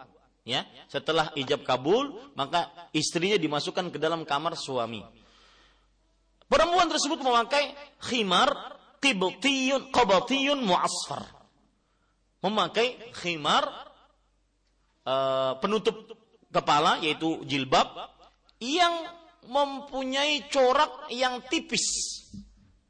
[0.48, 5.04] Ya, setelah ijab kabul, maka istrinya dimasukkan ke dalam kamar suami.
[6.48, 8.50] Perempuan tersebut memakai khimar
[9.04, 11.38] qibtiyun qabatiyun mu'asfar
[12.46, 13.66] memakai khimar
[15.06, 16.16] uh, penutup
[16.54, 17.92] kepala yaitu jilbab
[18.62, 19.06] yang
[19.48, 21.86] mempunyai corak yang tipis.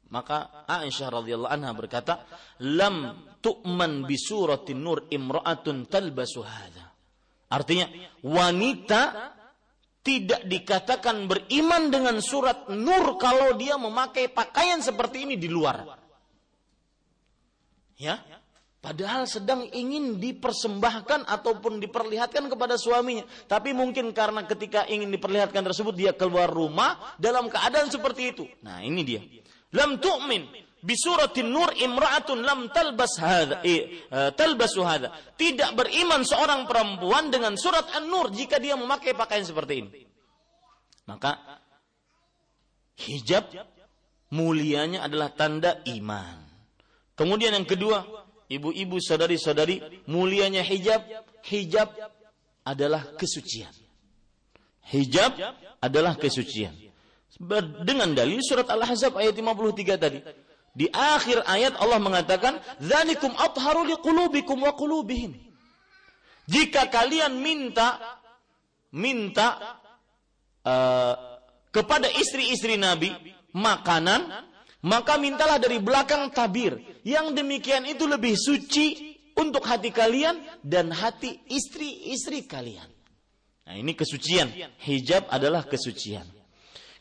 [0.08, 2.24] Maka Aisyah radhiyallahu anha berkata,
[2.64, 6.88] "Lam tu'man bi suratin nur imra'atun talbasu hadha."
[7.52, 7.92] Artinya,
[8.24, 9.36] wanita
[10.08, 15.84] tidak dikatakan beriman dengan surat nur kalau dia memakai pakaian seperti ini di luar.
[18.00, 18.24] Ya,
[18.78, 23.26] Padahal sedang ingin dipersembahkan ataupun diperlihatkan kepada suaminya.
[23.50, 28.44] Tapi mungkin karena ketika ingin diperlihatkan tersebut dia keluar rumah dalam keadaan seperti itu.
[28.62, 29.20] Nah ini dia.
[29.74, 35.10] Lam tu'min bisuratin nur imra'atun lam talbas hadha eh, talbasu hadha.
[35.34, 39.90] Tidak beriman seorang perempuan dengan surat An-Nur jika dia memakai pakaian seperti ini.
[41.08, 41.60] Maka
[43.00, 43.48] hijab
[44.34, 46.44] mulianya adalah tanda iman.
[47.18, 48.04] Kemudian yang kedua,
[48.48, 51.04] ibu-ibu saudari-saudari mulianya hijab
[51.44, 51.92] hijab
[52.64, 53.72] adalah kesucian
[54.88, 55.36] hijab
[55.78, 56.72] adalah kesucian
[57.84, 60.18] dengan dalil surat Al-Ahzab ayat 53 tadi
[60.78, 65.34] di akhir ayat Allah mengatakan zalikum atharu liqulubikum wa qulubihim
[66.46, 67.98] jika kalian minta
[68.94, 69.76] minta
[70.62, 71.14] uh,
[71.74, 73.10] kepada istri-istri Nabi
[73.50, 74.48] makanan
[74.84, 76.78] maka mintalah dari belakang tabir.
[77.02, 82.86] Yang demikian itu lebih suci untuk hati kalian dan hati istri-istri kalian.
[83.66, 84.48] Nah, ini kesucian.
[84.80, 86.24] Hijab adalah kesucian.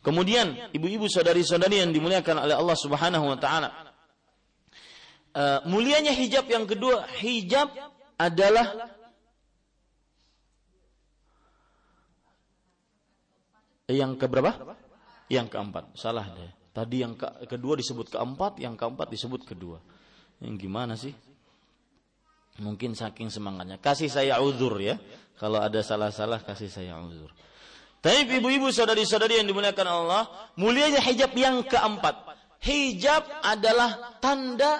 [0.07, 3.91] Kemudian, ibu-ibu saudari-saudari yang dimuliakan oleh Allah Subhanahu wa taala.
[5.35, 7.67] Uh, mulianya hijab yang kedua, hijab
[8.15, 8.87] adalah
[13.91, 14.79] yang keberapa?
[15.27, 15.99] Yang keempat.
[15.99, 16.55] Salah deh.
[16.71, 19.83] Tadi yang ke kedua disebut keempat, yang keempat disebut kedua.
[20.39, 21.11] Yang gimana sih?
[22.63, 23.75] Mungkin saking semangatnya.
[23.75, 24.95] Kasih saya uzur ya.
[25.35, 27.27] Kalau ada salah-salah kasih saya uzur.
[27.97, 30.23] Tapi ibu-ibu saudari-saudari yang dimuliakan Allah,
[30.55, 32.23] mulianya hijab yang keempat.
[32.61, 34.79] Hijab adalah tanda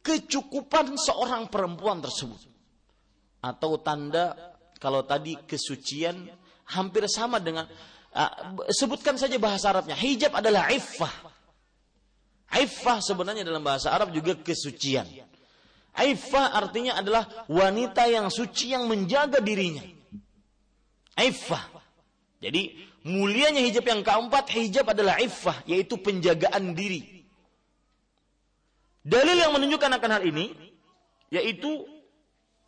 [0.00, 2.40] kecukupan seorang perempuan tersebut.
[3.44, 4.32] Atau tanda
[4.80, 6.30] kalau tadi kesucian
[6.64, 7.68] hampir sama dengan
[8.14, 9.98] Ah, sebutkan saja bahasa Arabnya.
[9.98, 11.10] Hijab adalah iffah.
[12.54, 15.02] Iffah sebenarnya dalam bahasa Arab juga kesucian.
[15.98, 19.82] Iffah artinya adalah wanita yang suci yang menjaga dirinya.
[21.14, 21.64] Iffah.
[22.42, 22.76] Jadi
[23.08, 27.24] mulianya hijab yang keempat, hijab adalah iffah, yaitu penjagaan diri.
[29.04, 30.52] Dalil yang menunjukkan akan hal ini,
[31.32, 31.84] yaitu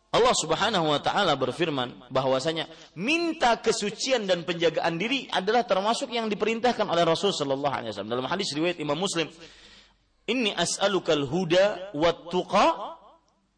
[0.07, 6.87] Allah Subhanahu wa taala berfirman bahwasanya minta kesucian dan penjagaan diri adalah termasuk yang diperintahkan
[6.87, 9.27] oleh Rasul sallallahu alaihi wasallam dalam hadis riwayat Imam Muslim
[10.27, 12.95] Inni as'alukal huda wat tuqa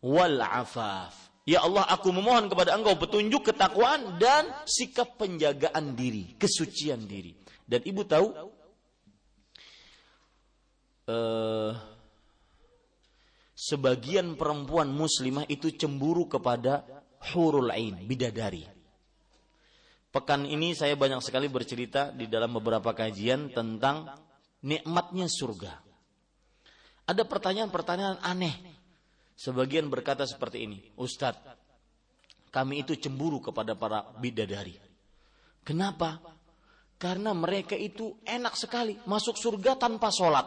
[0.02, 7.10] wal afaf Ya Allah, aku memohon kepada Engkau petunjuk ketakwaan dan sikap penjagaan diri, kesucian
[7.10, 7.34] diri.
[7.66, 8.28] Dan ibu tahu,
[11.10, 11.74] uh,
[13.58, 16.86] sebagian perempuan muslimah itu cemburu kepada
[17.34, 18.70] hurul ain, bidadari.
[20.14, 24.06] Pekan ini saya banyak sekali bercerita di dalam beberapa kajian tentang
[24.62, 25.82] nikmatnya surga.
[27.10, 28.79] Ada pertanyaan-pertanyaan aneh
[29.40, 31.40] Sebagian berkata seperti ini, Ustadz,
[32.52, 34.76] kami itu cemburu kepada para bidadari.
[35.64, 36.20] Kenapa?
[37.00, 40.44] Karena mereka itu enak sekali masuk surga tanpa sholat,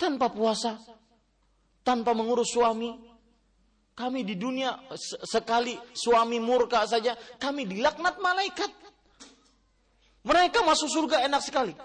[0.00, 0.80] tanpa puasa,
[1.84, 3.04] tanpa mengurus suami.
[3.92, 4.72] Kami di dunia
[5.28, 8.72] sekali suami murka saja, kami dilaknat malaikat.
[10.24, 11.76] Mereka masuk surga enak sekali.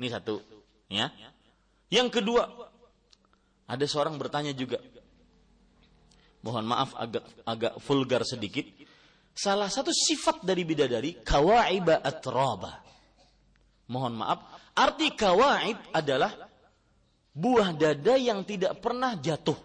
[0.00, 0.40] Ini satu,
[0.88, 1.12] ya.
[1.92, 2.71] Yang kedua,
[3.66, 4.82] ada seorang bertanya juga.
[6.42, 8.66] Mohon maaf agak agak vulgar sedikit.
[9.32, 12.82] Salah satu sifat dari bidadari kawaiba atraba.
[13.88, 14.38] Mohon maaf,
[14.76, 16.32] arti kawaib adalah
[17.32, 19.56] buah dada yang tidak pernah jatuh.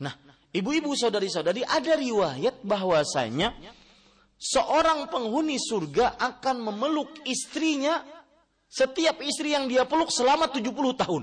[0.00, 0.14] Nah,
[0.52, 3.52] ibu-ibu saudari-saudari ada riwayat bahwasanya
[4.40, 8.00] seorang penghuni surga akan memeluk istrinya
[8.74, 11.22] setiap istri yang dia peluk selama 70 tahun.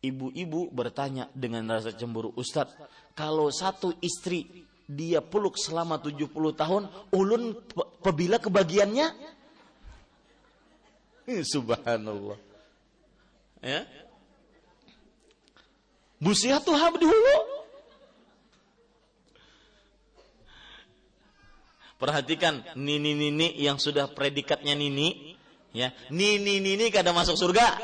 [0.00, 2.72] Ibu-ibu bertanya dengan rasa cemburu, Ustadz,
[3.12, 7.52] kalau satu istri dia peluk selama 70 tahun, ulun
[8.00, 9.12] pebila kebagiannya?
[11.52, 12.40] Subhanallah.
[13.60, 13.84] Ya.
[16.16, 17.36] Busiatu dulu.
[22.00, 25.29] Perhatikan nini-nini yang sudah predikatnya nini
[25.70, 27.78] Ya, nini nini kada masuk surga.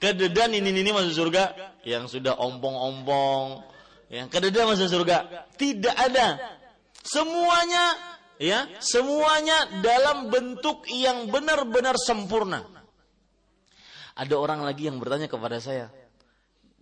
[0.00, 3.66] Kededan nini nini masuk surga yang sudah ompong-ompong,
[4.08, 5.48] yang kededan masuk surga.
[5.60, 6.56] Tidak ada.
[7.04, 12.64] Semuanya ya, semuanya dalam bentuk yang benar-benar sempurna.
[14.18, 15.92] Ada orang lagi yang bertanya kepada saya,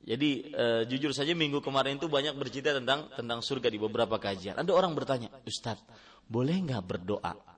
[0.07, 4.57] jadi uh, jujur saja minggu kemarin itu banyak bercerita tentang tentang surga di beberapa kajian.
[4.57, 5.85] Ada orang bertanya, Ustadz,
[6.25, 7.56] boleh nggak berdoa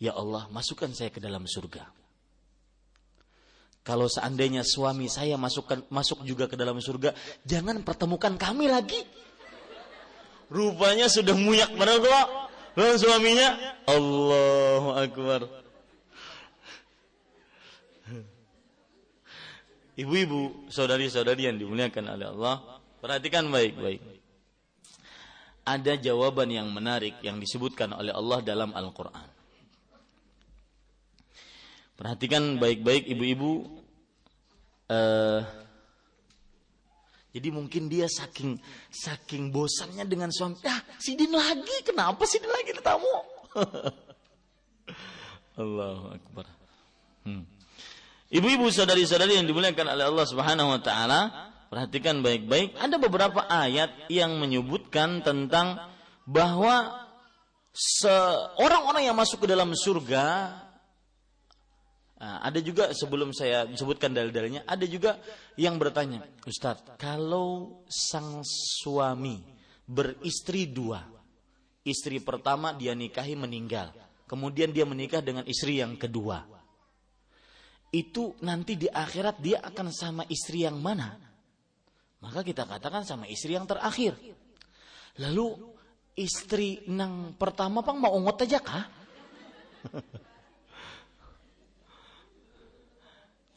[0.00, 1.84] Ya Allah, masukkan saya ke dalam surga.
[3.84, 7.12] Kalau seandainya suami saya masukkan masuk juga ke dalam surga,
[7.44, 9.00] jangan pertemukan kami lagi.
[10.48, 13.48] Rupanya sudah muyak mereka dan suaminya
[13.88, 15.40] Allahu Akbar.
[20.00, 24.00] Ibu-ibu, saudari-saudari yang dimuliakan oleh Allah, perhatikan baik-baik.
[25.68, 29.29] Ada jawaban yang menarik yang disebutkan oleh Allah dalam Al-Quran.
[32.00, 33.68] Perhatikan baik-baik ibu-ibu.
[34.88, 35.44] Uh,
[37.36, 38.56] jadi mungkin dia saking
[38.88, 40.56] saking bosannya dengan suami.
[40.64, 41.84] Ah, sidin lagi.
[41.84, 43.04] Kenapa sidin lagi tamu?
[45.60, 46.48] Allahu Akbar.
[47.28, 47.44] Hmm.
[48.32, 51.20] Ibu-ibu saudari-saudari yang dimuliakan oleh Allah Subhanahu wa taala,
[51.68, 55.76] perhatikan baik-baik, ada beberapa ayat yang menyebutkan tentang
[56.24, 57.04] bahwa
[57.76, 60.56] seorang-orang yang masuk ke dalam surga
[62.20, 65.16] Nah, ada juga sebelum saya sebutkan dalil-dalilnya, ada juga
[65.56, 69.40] yang bertanya, Ustadz, kalau sang suami
[69.88, 71.00] beristri dua,
[71.80, 73.96] istri pertama dia nikahi meninggal,
[74.28, 76.44] kemudian dia menikah dengan istri yang kedua,
[77.88, 81.16] itu nanti di akhirat dia akan sama istri yang mana?
[82.20, 84.12] Maka kita katakan sama istri yang terakhir.
[85.24, 85.56] Lalu
[86.20, 88.84] istri nang pertama pang mau ngot aja kah?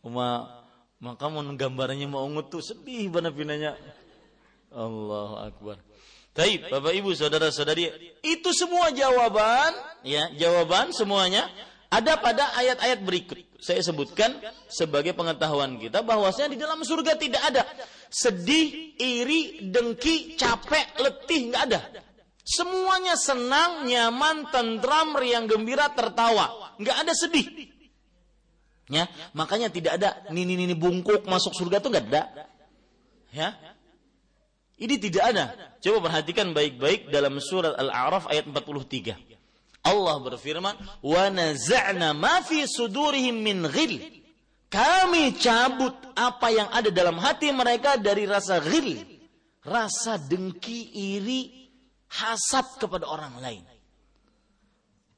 [0.03, 0.59] Uma
[0.99, 3.75] maka mau gambarnya mau ungut tuh sedih bana pinanya.
[4.71, 5.77] Allahu Akbar.
[6.33, 7.93] Taib, Bapak Ibu, saudara-saudari,
[8.25, 9.69] itu semua jawaban,
[10.01, 11.45] ya, jawaban semuanya
[11.93, 13.37] ada pada ayat-ayat berikut.
[13.61, 17.63] Saya sebutkan sebagai pengetahuan kita bahwasanya di dalam surga tidak ada
[18.09, 21.81] sedih, iri, dengki, capek, letih, nggak ada.
[22.43, 26.75] Semuanya senang, nyaman, tentram, riang gembira, tertawa.
[26.81, 27.72] Nggak ada sedih.
[28.91, 32.23] Ya, makanya tidak ada nini-nini bungkuk masuk surga itu enggak ada.
[33.31, 33.49] Ya.
[34.75, 35.45] Ini tidak ada.
[35.79, 39.15] Coba perhatikan baik-baik dalam surat Al-A'raf ayat 43.
[39.83, 44.23] Allah berfirman, "Wa naza'na ma fi sudurihim min ghil."
[44.71, 49.05] Kami cabut apa yang ada dalam hati mereka dari rasa ghil,
[49.61, 51.69] rasa dengki, iri,
[52.09, 53.63] hasad kepada orang lain.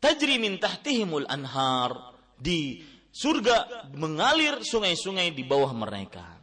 [0.04, 2.84] Tajri min tahtihimul anhar di
[3.16, 6.36] surga mengalir sungai-sungai di bawah mereka.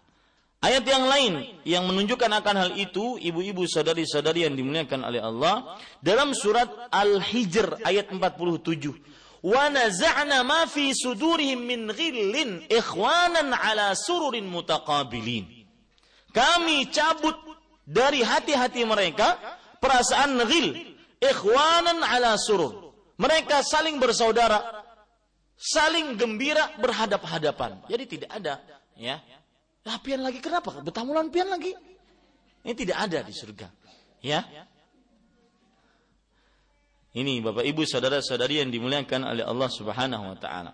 [0.62, 1.32] Ayat yang lain
[1.66, 8.08] yang menunjukkan akan hal itu, ibu-ibu saudari-saudari yang dimuliakan oleh Allah, dalam surat Al-Hijr ayat
[8.14, 9.42] 47.
[9.42, 14.46] Wa naza'na ma fi sudurihim min ghillin ikhwanan ala sururin.
[16.30, 17.34] Kami cabut
[17.82, 19.34] dari hati-hati mereka
[19.82, 20.78] perasaan ghil,
[21.18, 22.94] ikhwanan ala surur.
[23.18, 24.81] Mereka saling bersaudara,
[25.56, 27.82] saling gembira berhadap-hadapan.
[27.88, 28.60] Jadi tidak ada
[28.96, 29.20] ya
[29.82, 30.78] lah pian lagi kenapa?
[30.78, 31.74] Betamulan pian lagi.
[32.62, 33.66] Ini tidak ada di surga.
[34.22, 34.46] Ya.
[37.12, 40.72] Ini Bapak Ibu saudara-saudari yang dimuliakan oleh Allah Subhanahu wa taala.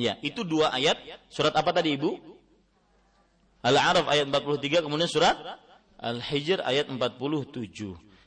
[0.00, 0.96] Ya, itu dua ayat.
[1.28, 2.16] Surat apa tadi Ibu?
[3.60, 5.36] Al-A'raf ayat 43, kemudian surat
[6.00, 7.60] Al-Hijr ayat 47.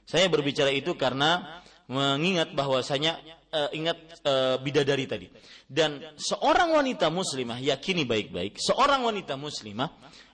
[0.06, 3.22] Saya berbicara itu karena mengingat bahwasanya
[3.54, 5.28] uh, ingat uh, bidadari tadi.
[5.70, 9.90] Dan seorang wanita muslimah yakini baik-baik, seorang wanita muslimah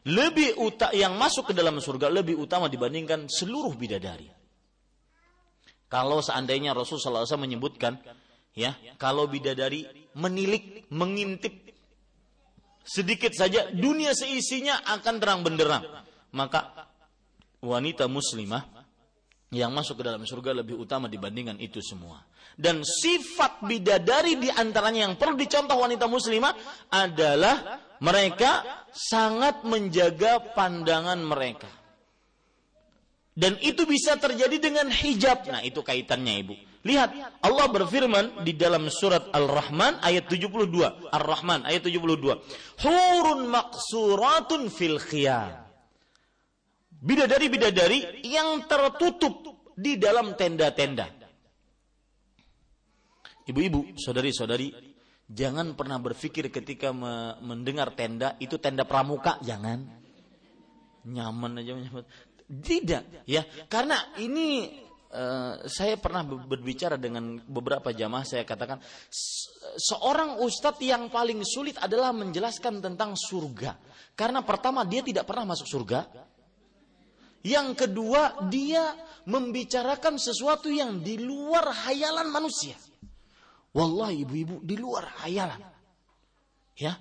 [0.07, 4.31] lebih uta yang masuk ke dalam surga lebih utama dibandingkan seluruh bidadari.
[5.89, 7.97] Kalau seandainya Rasulullah SAW menyebutkan,
[8.53, 11.51] ya, kalau bidadari menilik, mengintip
[12.85, 15.81] sedikit saja dunia seisinya akan terang benderang,
[16.33, 16.89] maka
[17.59, 18.78] wanita muslimah
[19.49, 22.21] yang masuk ke dalam surga lebih utama dibandingkan itu semua.
[22.53, 26.53] Dan sifat bidadari di antaranya yang perlu dicontoh wanita muslimah
[26.93, 31.69] adalah mereka sangat menjaga pandangan mereka.
[33.33, 35.47] Dan itu bisa terjadi dengan hijab.
[35.47, 36.55] Nah, itu kaitannya Ibu.
[36.83, 41.11] Lihat, Allah berfirman di dalam surat Al-Rahman ayat 72.
[41.11, 42.35] Ar-Rahman ayat 72.
[42.83, 45.68] Hurun maksuratun fil khiyam
[46.99, 51.07] bidadari-bidadari yang tertutup di dalam tenda-tenda.
[53.49, 54.69] Ibu-ibu, saudari-saudari,
[55.25, 56.93] jangan pernah berpikir ketika
[57.41, 59.89] mendengar tenda itu tenda pramuka, jangan.
[61.07, 62.05] Nyaman aja nyaman.
[62.49, 63.41] Tidak, ya.
[63.65, 64.69] Karena ini
[65.09, 68.81] uh, saya pernah berbicara dengan beberapa jamaah saya katakan
[69.77, 73.77] seorang ustadz yang paling sulit adalah menjelaskan tentang surga.
[74.13, 76.28] Karena pertama dia tidak pernah masuk surga,
[77.45, 78.95] yang kedua, dia
[79.29, 82.75] membicarakan sesuatu yang di luar hayalan manusia.
[83.71, 85.61] Wallahi ibu-ibu di luar hayalan.
[86.75, 86.97] Ya.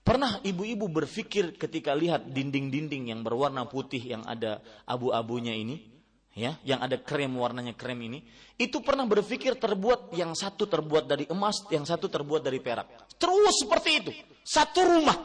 [0.00, 5.86] Pernah ibu-ibu berpikir ketika lihat dinding-dinding yang berwarna putih yang ada abu-abunya ini,
[6.34, 8.24] ya, yang ada krem warnanya krem ini,
[8.58, 13.12] itu pernah berpikir terbuat yang satu terbuat dari emas, yang satu terbuat dari perak.
[13.20, 14.12] Terus seperti itu,
[14.42, 15.18] satu rumah.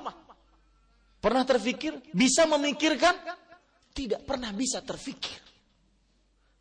[1.18, 3.18] Pernah terpikir bisa memikirkan
[3.96, 5.39] tidak pernah bisa terfikir.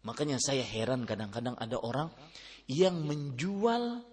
[0.07, 2.15] Makanya saya heran kadang-kadang ada orang
[2.71, 4.05] yang menjual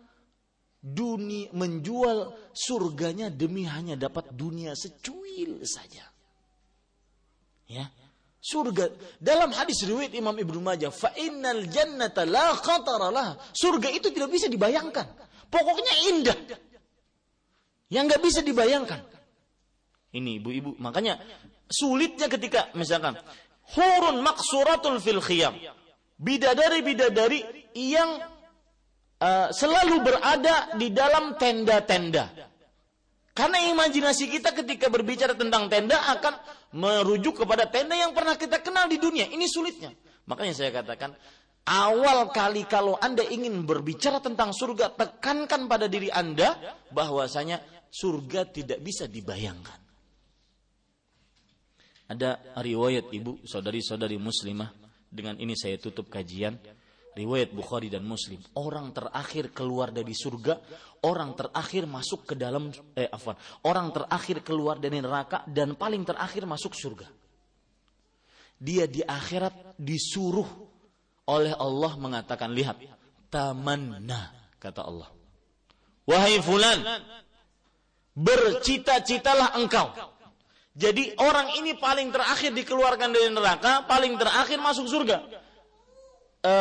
[0.82, 6.10] dunia, menjual surganya demi hanya dapat dunia secuil saja.
[7.70, 7.88] Ya,
[8.42, 8.92] surga
[9.22, 12.58] dalam hadis riwayat Imam Ibnu Majah, fa innal jannata la
[13.14, 13.38] lah.
[13.54, 15.08] Surga itu tidak bisa dibayangkan.
[15.48, 16.40] Pokoknya indah.
[17.92, 19.04] Yang nggak bisa dibayangkan.
[20.12, 21.20] Ini ibu-ibu, makanya
[21.72, 23.16] sulitnya ketika misalkan
[23.74, 25.56] hurun maksuratul fil khiyam
[26.20, 28.20] bidadari-bidadari yang
[29.18, 32.52] uh, selalu berada di dalam tenda-tenda
[33.32, 36.36] karena imajinasi kita ketika berbicara tentang tenda akan
[36.76, 39.28] merujuk kepada tenda yang pernah kita kenal di dunia.
[39.32, 39.96] Ini sulitnya.
[40.28, 41.16] Makanya saya katakan,
[41.66, 48.80] awal kali kalau Anda ingin berbicara tentang surga, tekankan pada diri Anda bahwasanya surga tidak
[48.84, 49.81] bisa dibayangkan.
[52.12, 54.68] Ada riwayat ibu saudari-saudari muslimah.
[55.07, 56.59] Dengan ini saya tutup kajian.
[57.12, 58.39] Riwayat Bukhari dan Muslim.
[58.55, 60.59] Orang terakhir keluar dari surga
[61.01, 63.34] orang terakhir masuk ke dalam eh afwan
[63.66, 67.09] orang terakhir keluar dari neraka dan paling terakhir masuk surga.
[68.62, 70.45] Dia di akhirat disuruh
[71.26, 72.78] oleh Allah mengatakan lihat
[73.34, 75.09] tamanna kata Allah.
[76.05, 76.78] Wahai fulan
[78.14, 79.89] bercita-citalah engkau
[80.72, 85.20] jadi orang ini paling terakhir dikeluarkan dari neraka, paling terakhir masuk surga.
[86.40, 86.54] E,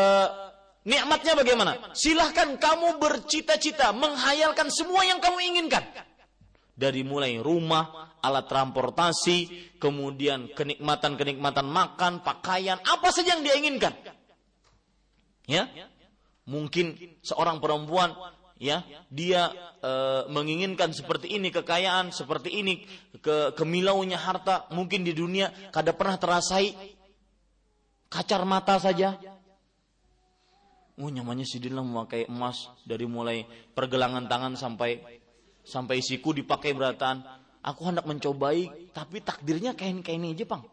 [0.83, 1.95] nikmatnya bagaimana?
[1.95, 5.87] Silahkan kamu bercita-cita, menghayalkan semua yang kamu inginkan.
[6.75, 13.95] Dari mulai rumah, alat transportasi, kemudian kenikmatan-kenikmatan makan, pakaian, apa saja yang dia inginkan.
[15.47, 15.71] Ya,
[16.51, 18.11] mungkin seorang perempuan
[18.61, 19.49] ya dia
[19.81, 19.93] e,
[20.29, 22.85] menginginkan seperti ini kekayaan seperti ini
[23.25, 26.77] ke kemilaunya harta mungkin di dunia kada pernah terasai
[28.13, 29.17] kacar mata saja
[31.01, 35.21] oh nyamannya si Dilan memakai emas dari mulai pergelangan tangan sampai
[35.65, 37.23] sampai siku dipakai beratan.
[37.61, 40.65] Aku hendak mencobai, tapi takdirnya ini aja, Pang.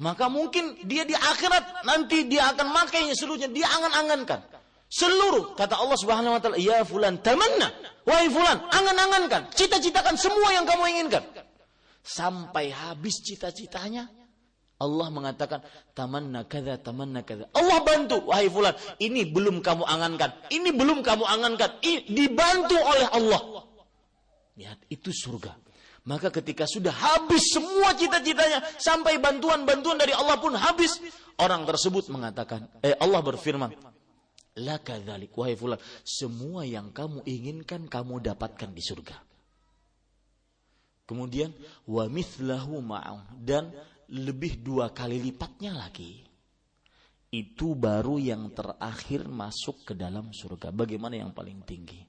[0.00, 4.59] Maka mungkin dia di akhirat nanti dia akan makainya seluruhnya, dia angan-angankan.
[4.90, 7.70] Seluruh kata Allah Subhanahu wa taala, "Ya fulan tamanna."
[8.02, 11.22] Wahai fulan, angan-angankan, cita-citakan semua yang kamu inginkan.
[12.02, 14.10] Sampai habis cita-citanya,
[14.80, 15.60] Allah mengatakan
[15.92, 17.46] tamanna kada tamanna kada.
[17.52, 23.06] Allah bantu wahai fulan, ini belum kamu angankan, ini belum kamu angankan, ini dibantu oleh
[23.12, 23.40] Allah.
[24.56, 25.54] Lihat itu surga.
[26.08, 30.96] Maka ketika sudah habis semua cita-citanya sampai bantuan-bantuan dari Allah pun habis,
[31.36, 33.76] orang tersebut mengatakan, eh Allah berfirman,
[34.60, 39.16] La kadzalik wahai fulan, semua yang kamu inginkan kamu dapatkan di surga.
[41.08, 41.50] Kemudian
[41.90, 43.74] wa mithlahu ma'am dan
[44.14, 46.22] lebih dua kali lipatnya lagi.
[47.30, 50.74] Itu baru yang terakhir masuk ke dalam surga.
[50.74, 52.02] Bagaimana yang paling tinggi?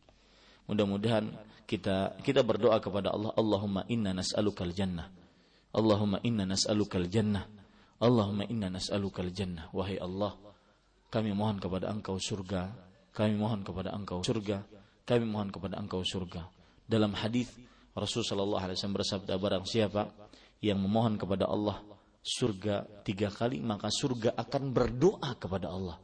[0.65, 1.29] Mudah-mudahan
[1.65, 5.09] kita kita berdoa kepada Allah, Allahumma inna nas'alukal jannah.
[5.73, 7.45] Allahumma inna nas'alukal jannah.
[8.01, 9.69] Allahumma inna nas'alukal jannah.
[9.73, 10.37] Wahai Allah,
[11.11, 12.71] kami mohon kepada Engkau surga.
[13.11, 14.63] Kami mohon kepada Engkau surga.
[15.03, 16.47] Kami mohon kepada Engkau surga.
[16.87, 17.51] Dalam hadis
[17.91, 20.01] Rasulullah sallallahu alaihi wasallam bersabda barang siapa
[20.63, 21.83] yang memohon kepada Allah
[22.23, 25.99] surga tiga kali maka surga akan berdoa kepada Allah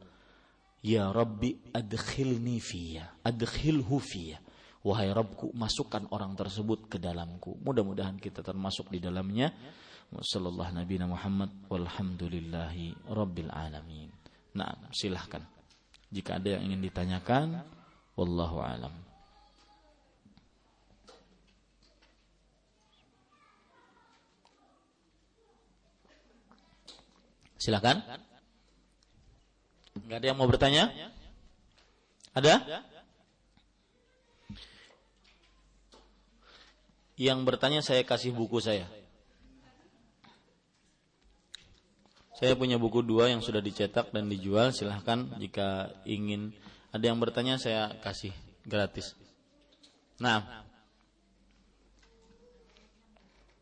[0.78, 4.38] Ya Rabbi adkhilni fiyya adkhilhu fiyya
[4.78, 9.50] Wahai Rabbku masukkan orang tersebut ke dalamku Mudah-mudahan kita termasuk di dalamnya
[10.14, 14.17] Sallallahu Nabi Muhammad Walhamdulillahi Rabbil Alamin
[14.58, 15.46] Nah silahkan
[16.10, 17.62] Jika ada yang ingin ditanyakan
[18.18, 18.90] Wallahu alam
[27.58, 28.06] Silakan.
[29.98, 30.94] Enggak ada yang mau bertanya?
[32.30, 32.62] Ada?
[37.18, 38.86] Yang bertanya saya kasih buku saya.
[42.38, 44.70] Saya punya buku dua yang sudah dicetak dan dijual.
[44.70, 46.54] Silahkan jika ingin
[46.94, 48.30] ada yang bertanya saya kasih
[48.62, 49.18] gratis.
[50.22, 50.46] Nah,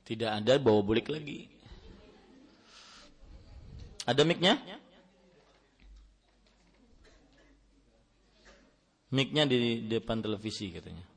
[0.05, 1.49] tidak ada bawa bulik lagi.
[4.05, 4.61] Ada mic-nya?
[9.09, 11.16] Mic-nya di depan televisi katanya.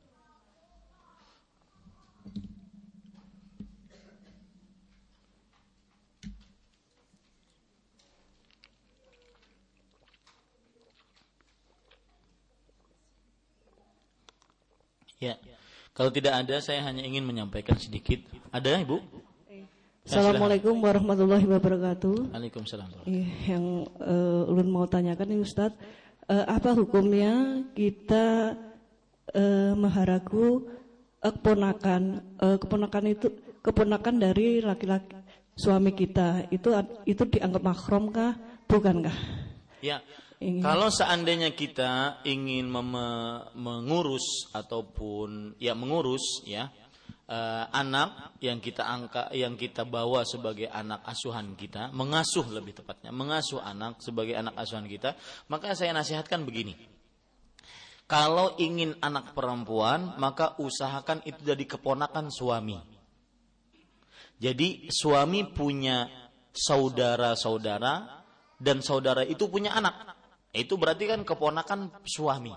[15.20, 15.36] Ya,
[15.92, 18.24] kalau tidak ada saya hanya ingin menyampaikan sedikit.
[18.48, 19.04] Ada Ibu?
[20.00, 22.32] Assalamualaikum warahmatullahi wabarakatuh.
[22.32, 23.04] Waalaikumsalam.
[23.04, 25.76] Eh, yang uh, ulun mau tanyakan nih Ustadz,
[26.24, 28.56] uh, apa hukumnya kita
[29.36, 30.64] uh, maharaku
[31.20, 33.28] uh, keponakan, uh, keponakan itu
[33.60, 35.20] keponakan dari laki-laki
[35.52, 36.72] suami kita itu
[37.04, 38.40] itu dianggap mahram kah?
[38.64, 39.16] Bukankah?
[39.84, 40.00] Ya.
[40.40, 40.64] Ingin.
[40.64, 42.72] Kalau seandainya kita ingin
[43.52, 46.72] mengurus ataupun ya mengurus ya
[47.28, 53.12] uh, anak yang kita angka yang kita bawa sebagai anak asuhan kita, mengasuh lebih tepatnya,
[53.12, 55.12] mengasuh anak sebagai anak asuhan kita,
[55.52, 56.72] maka saya nasihatkan begini.
[58.10, 62.80] Kalau ingin anak perempuan, maka usahakan itu jadi keponakan suami.
[64.40, 66.10] Jadi suami punya
[66.50, 68.24] saudara-saudara
[68.58, 70.19] dan saudara itu punya anak.
[70.50, 72.50] Itu berarti kan keponakan suami.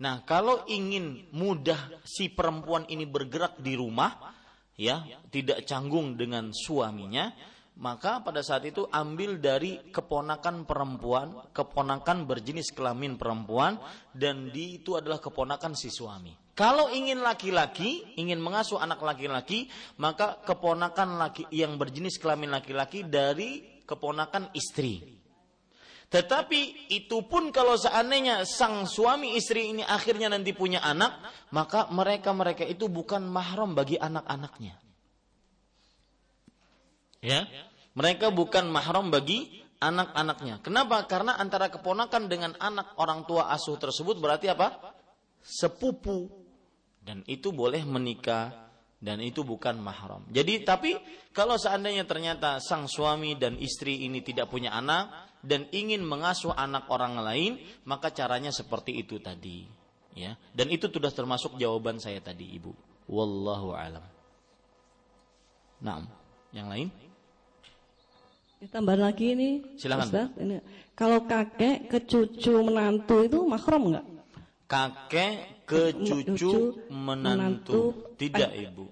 [0.00, 4.34] Nah, kalau ingin mudah si perempuan ini bergerak di rumah,
[4.74, 7.30] ya, tidak canggung dengan suaminya,
[7.78, 13.78] maka pada saat itu ambil dari keponakan perempuan, keponakan berjenis kelamin perempuan,
[14.10, 16.34] dan di itu adalah keponakan si suami.
[16.54, 19.66] Kalau ingin laki-laki, ingin mengasuh anak laki-laki,
[19.98, 25.13] maka keponakan laki yang berjenis kelamin laki-laki dari keponakan istri.
[26.14, 31.18] Tetapi itu pun kalau seandainya sang suami istri ini akhirnya nanti punya anak,
[31.50, 34.78] maka mereka-mereka itu bukan mahram bagi anak-anaknya.
[37.18, 37.50] Ya,
[37.98, 40.62] mereka bukan mahram bagi anak-anaknya.
[40.62, 41.02] Kenapa?
[41.10, 44.94] Karena antara keponakan dengan anak orang tua asuh tersebut berarti apa?
[45.42, 46.30] Sepupu.
[47.02, 48.63] Dan itu boleh menikah
[49.04, 50.24] dan itu bukan mahram.
[50.32, 50.96] Jadi tapi
[51.36, 55.12] kalau seandainya ternyata sang suami dan istri ini tidak punya anak,
[55.44, 59.68] dan ingin mengasuh anak orang lain, maka caranya seperti itu tadi.
[60.14, 62.72] Ya, dan itu sudah termasuk jawaban saya tadi, Ibu.
[63.10, 64.06] Wallahu alam.
[65.82, 66.06] Nah,
[66.54, 66.88] yang lain?
[68.62, 69.50] Ya, tambah lagi ini.
[69.76, 70.06] Silakan.
[70.08, 70.62] Ustaz, ini.
[70.94, 74.06] Kalau kakek ke cucu menantu itu mahram nggak?
[74.70, 78.12] Kakek ke cucu menantu.
[78.14, 78.86] Tidak, Ibu.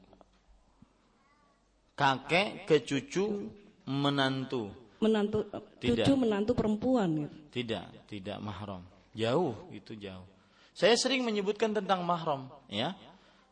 [1.93, 3.53] Kakek ke cucu
[3.87, 4.73] menantu.
[5.03, 5.45] Menantu
[5.79, 6.07] Tidak.
[6.09, 7.37] cucu menantu perempuan gitu.
[7.53, 8.81] Tidak, tidak mahram.
[9.13, 10.25] Jauh, itu jauh.
[10.73, 12.97] Saya sering menyebutkan tentang mahram, ya.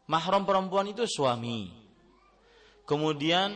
[0.08, 1.68] Mahram perempuan itu suami.
[2.88, 3.54] Kemudian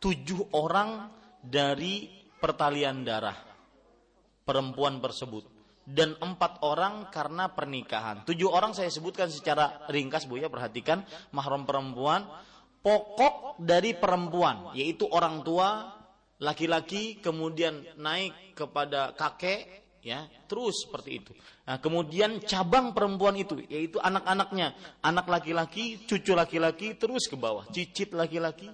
[0.00, 1.12] tujuh orang
[1.44, 2.08] dari
[2.40, 3.36] pertalian darah
[4.42, 5.57] perempuan tersebut
[5.88, 8.28] dan empat orang karena pernikahan.
[8.28, 11.00] Tujuh orang saya sebutkan secara ringkas bu ya perhatikan.
[11.32, 12.28] Mahram perempuan
[12.84, 15.96] pokok dari perempuan yaitu orang tua
[16.44, 21.32] laki-laki kemudian naik kepada kakek ya terus seperti itu.
[21.64, 24.76] Nah kemudian cabang perempuan itu yaitu anak-anaknya.
[25.00, 27.64] Anak laki-laki cucu laki-laki terus ke bawah.
[27.72, 28.68] Cicit laki-laki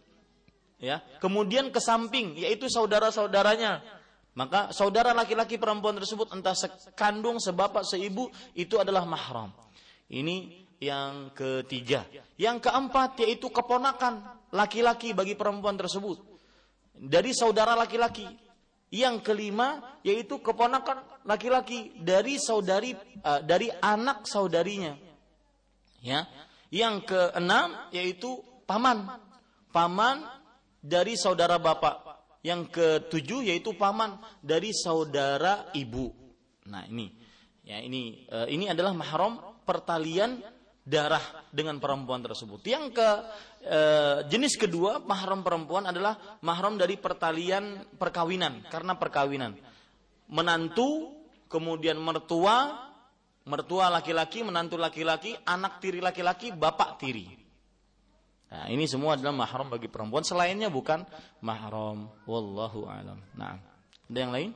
[0.82, 0.98] ya.
[1.22, 4.02] Kemudian ke samping yaitu saudara-saudaranya
[4.34, 9.54] maka saudara laki-laki perempuan tersebut entah sekandung sebapak seibu itu adalah mahram
[10.10, 12.04] ini yang ketiga
[12.36, 14.20] yang keempat yaitu keponakan
[14.50, 16.18] laki-laki bagi perempuan tersebut
[16.94, 18.26] dari saudara laki-laki
[18.94, 22.94] yang kelima yaitu keponakan laki-laki dari saudari
[23.26, 24.94] uh, dari anak saudarinya.
[25.98, 26.30] Ya.
[26.70, 28.38] Yang keenam yaitu
[28.70, 29.18] paman.
[29.74, 30.22] Paman
[30.78, 32.03] dari saudara bapak.
[32.44, 36.12] Yang ketujuh yaitu paman dari saudara ibu.
[36.68, 37.08] Nah, ini
[37.64, 40.44] ya ini uh, ini adalah mahram pertalian
[40.84, 42.60] darah dengan perempuan tersebut.
[42.68, 43.08] Yang ke
[43.64, 43.80] e,
[44.28, 49.56] jenis kedua mahram perempuan adalah mahram dari pertalian perkawinan karena perkawinan.
[50.28, 51.16] Menantu,
[51.48, 52.92] kemudian mertua,
[53.48, 57.43] mertua laki-laki, menantu laki-laki, anak tiri laki-laki, bapak tiri.
[58.54, 60.22] Nah, ini semua adalah mahram bagi perempuan.
[60.22, 61.02] Selainnya bukan
[61.42, 62.06] mahram.
[62.22, 63.18] Wallahu alam.
[63.34, 63.58] Nah,
[64.06, 64.50] ada yang lain?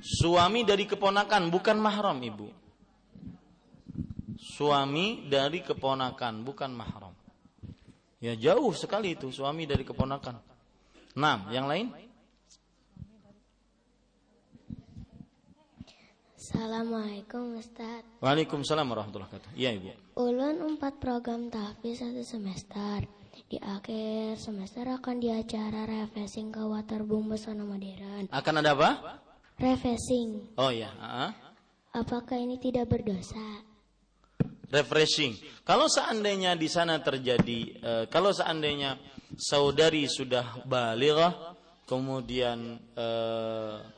[0.00, 2.48] Suami dari keponakan bukan mahram ibu.
[4.40, 7.12] Suami dari keponakan bukan mahram.
[8.24, 10.40] Ya jauh sekali itu suami dari keponakan.
[11.12, 11.92] Enam, yang lain?
[16.38, 19.58] Assalamualaikum Ustaz Waalaikumsalam warahmatullahi wabarakatuh.
[19.58, 19.90] Iya ibu.
[20.22, 23.10] Ulun empat program tahfiz satu semester.
[23.50, 28.30] Di akhir semester akan diacara refreshing ke waterboom bersama modern.
[28.30, 29.18] Akan ada apa?
[29.58, 30.54] Refreshing.
[30.54, 31.34] Oh ya uh
[31.98, 33.66] Apakah ini tidak berdosa?
[34.70, 35.34] Refreshing.
[35.66, 38.94] Kalau seandainya di sana terjadi uh, Kalau seandainya
[39.34, 43.97] saudari sudah balighah Kemudian uh,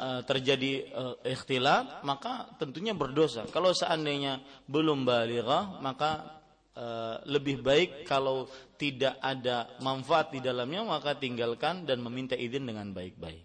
[0.00, 3.44] Uh, terjadi uh, ikhtilaf maka tentunya berdosa.
[3.52, 6.40] Kalau seandainya belum balighah maka
[6.72, 8.48] uh, lebih baik kalau
[8.80, 13.44] tidak ada manfaat di dalamnya maka tinggalkan dan meminta izin dengan baik-baik.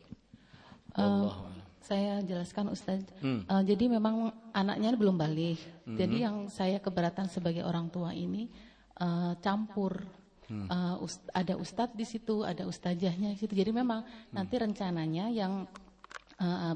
[0.96, 1.28] Uh,
[1.84, 3.04] saya jelaskan Ustaz.
[3.20, 3.44] Hmm.
[3.52, 5.60] Uh, jadi memang anaknya belum balik.
[5.84, 6.00] Hmm.
[6.00, 8.48] Jadi yang saya keberatan sebagai orang tua ini
[9.04, 10.08] uh, campur.
[10.48, 10.70] Hmm.
[10.70, 13.52] Uh, ust ada ustadz di situ, ada ustazahnya di situ.
[13.52, 14.32] Jadi memang hmm.
[14.32, 15.68] nanti rencananya yang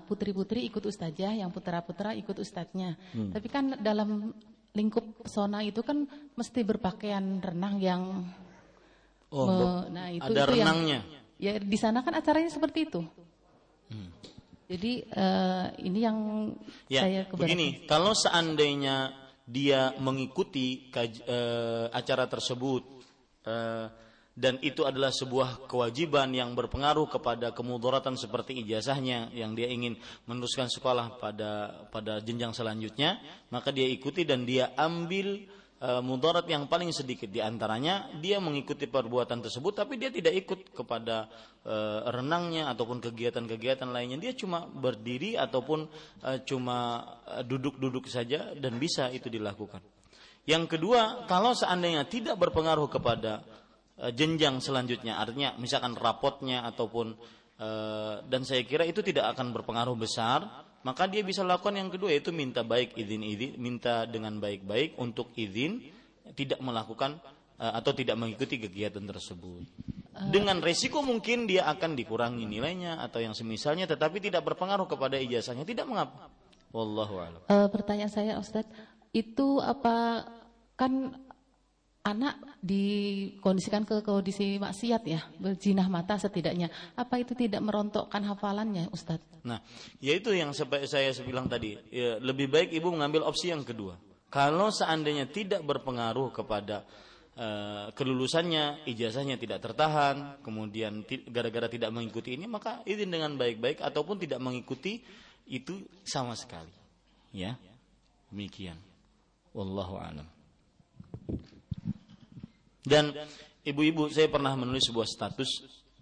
[0.07, 2.95] putri-putri ikut ustazah, yang putra-putra ikut ustadznya.
[3.11, 3.36] Hmm.
[3.36, 4.31] Tapi kan dalam
[4.72, 6.07] lingkup pesona itu kan
[6.38, 8.03] mesti berpakaian renang yang
[9.30, 10.99] Oh, me, nah itu ada itu renangnya.
[11.06, 13.02] Yang, ya di sana kan acaranya seperti itu.
[13.90, 14.10] Hmm.
[14.69, 16.18] Jadi uh, ini yang
[16.90, 17.45] ya, saya keberatan.
[17.45, 19.14] Begini, kalau seandainya
[19.45, 22.86] dia mengikuti kaj, uh, acara tersebut
[23.45, 23.86] uh,
[24.40, 29.99] dan itu adalah sebuah kewajiban yang berpengaruh kepada kemudaratan seperti ijazahnya yang dia ingin
[30.32, 33.20] meneruskan sekolah pada pada jenjang selanjutnya.
[33.52, 35.44] Maka dia ikuti dan dia ambil
[35.76, 37.28] e, mudarat yang paling sedikit.
[37.28, 41.28] Di antaranya dia mengikuti perbuatan tersebut tapi dia tidak ikut kepada
[41.68, 41.76] e,
[42.07, 44.24] renangnya ataupun kegiatan-kegiatan lainnya.
[44.24, 45.84] Dia cuma berdiri ataupun
[46.24, 47.03] e, cuma
[47.44, 49.84] duduk-duduk saja dan bisa itu dilakukan.
[50.48, 53.44] Yang kedua kalau seandainya tidak berpengaruh kepada
[54.15, 57.13] jenjang selanjutnya artinya misalkan rapotnya ataupun
[57.59, 57.69] e,
[58.23, 60.47] dan saya kira itu tidak akan berpengaruh besar
[60.88, 65.35] maka dia bisa lakukan yang kedua yaitu minta baik izin izin minta dengan baik-baik untuk
[65.35, 65.84] izin
[66.34, 67.19] tidak melakukan
[67.59, 69.67] e, atau tidak mengikuti kegiatan tersebut.
[70.19, 75.63] Dengan resiko mungkin dia akan dikurangi nilainya atau yang semisalnya tetapi tidak berpengaruh kepada ijazahnya
[75.63, 76.27] tidak mengapa
[76.76, 77.41] wallahu a'lam.
[77.47, 78.67] Uh, pertanyaan saya Ustadz
[79.15, 80.27] itu apa
[80.77, 81.17] kan
[82.03, 86.71] anak dikondisikan ke kondisi maksiat ya, berjinah mata setidaknya.
[86.95, 89.43] Apa itu tidak merontokkan hafalannya, Ustadz?
[89.43, 89.59] Nah,
[89.99, 91.76] yaitu yang saya bilang tadi.
[91.91, 93.99] Ya, lebih baik ibu mengambil opsi yang kedua.
[94.30, 96.85] Kalau seandainya tidak berpengaruh kepada
[97.34, 101.01] uh, kelulusannya, ijazahnya tidak tertahan, kemudian
[101.34, 105.01] gara-gara tidak mengikuti ini, maka izin dengan baik-baik ataupun tidak mengikuti
[105.49, 106.71] itu sama sekali.
[107.34, 107.57] Ya.
[108.30, 108.77] Demikian.
[109.57, 110.30] Wallahu alam.
[112.90, 113.14] Dan
[113.61, 115.49] ibu-ibu saya pernah menulis sebuah status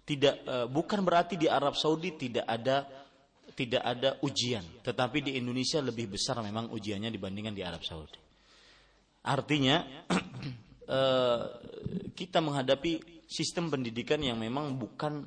[0.08, 2.88] tidak uh, bukan berarti di Arab Saudi tidak ada
[3.52, 8.16] tidak ada ujian, tetapi di Indonesia lebih besar memang ujiannya dibandingkan di Arab Saudi.
[9.28, 9.84] Artinya
[10.88, 11.42] uh,
[12.18, 15.26] kita menghadapi sistem pendidikan yang memang bukan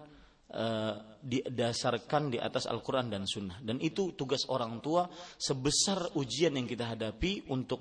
[0.52, 3.62] uh, didasarkan di atas Al-Quran dan Sunnah.
[3.62, 5.08] Dan itu tugas orang tua
[5.38, 7.80] sebesar ujian yang kita hadapi untuk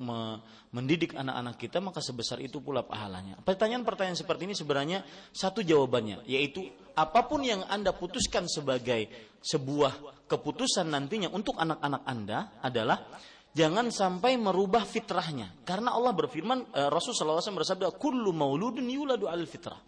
[0.70, 3.40] mendidik anak-anak kita, maka sebesar itu pula pahalanya.
[3.40, 5.02] Pertanyaan-pertanyaan seperti ini sebenarnya
[5.32, 9.08] satu jawabannya, yaitu apa pun yang Anda putuskan sebagai
[9.40, 13.08] sebuah keputusan nantinya untuk anak-anak Anda adalah
[13.56, 15.64] jangan sampai merubah fitrahnya.
[15.64, 19.80] Karena Allah berfirman, eh, Rasulullah SAW bersabda, "Kullu mauludun yuladu al fitrah."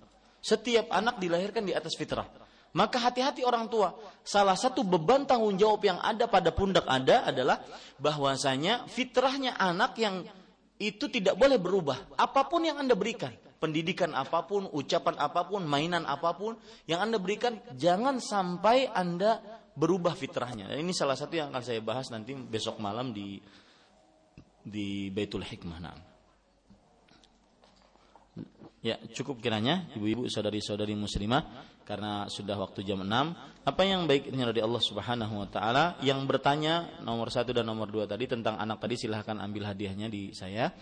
[0.43, 2.27] Setiap anak dilahirkan di atas fitrah.
[2.73, 3.93] Maka hati-hati orang tua.
[4.25, 7.61] Salah satu beban tanggung jawab yang ada pada pundak Anda adalah
[8.01, 10.25] bahwasanya fitrahnya anak yang
[10.81, 12.17] itu tidak boleh berubah.
[12.17, 13.31] Apa pun yang Anda berikan,
[13.61, 16.57] pendidikan apa pun, ucapan apa pun, mainan apa pun
[16.89, 19.39] yang Anda berikan, jangan sampai Anda
[19.77, 20.73] berubah fitrahnya.
[20.73, 23.37] Ini salah satu yang akan saya bahas nanti besok malam di
[24.63, 25.79] di Baitul Hikmah.
[25.83, 26.12] Nah.
[28.83, 31.47] Ya, cukup kiranya ibu-ibu saudari-saudari muslimah
[31.87, 33.63] karena sudah waktu jam 6.
[33.63, 35.95] Apa yang baiknya dari Allah Subhanahu wa taala?
[36.03, 40.35] Yang bertanya nomor satu dan nomor dua tadi tentang anak tadi silahkan ambil hadiahnya di
[40.35, 40.75] saya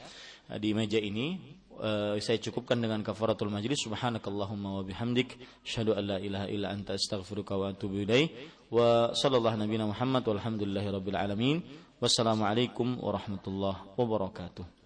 [0.56, 1.60] di meja ini.
[1.80, 3.84] Uh, saya cukupkan dengan kafaratul majlis.
[3.84, 8.32] Subhanakallahumma wa bihamdik asyhadu an la ilaha illa anta astaghfiruka wa atubu ilaik
[8.72, 11.56] wa sallallahu nabiyana Muhammad walhamdulillahi rabbil alamin.
[12.00, 14.79] Wassalamualaikum warahmatullahi wabarakatuh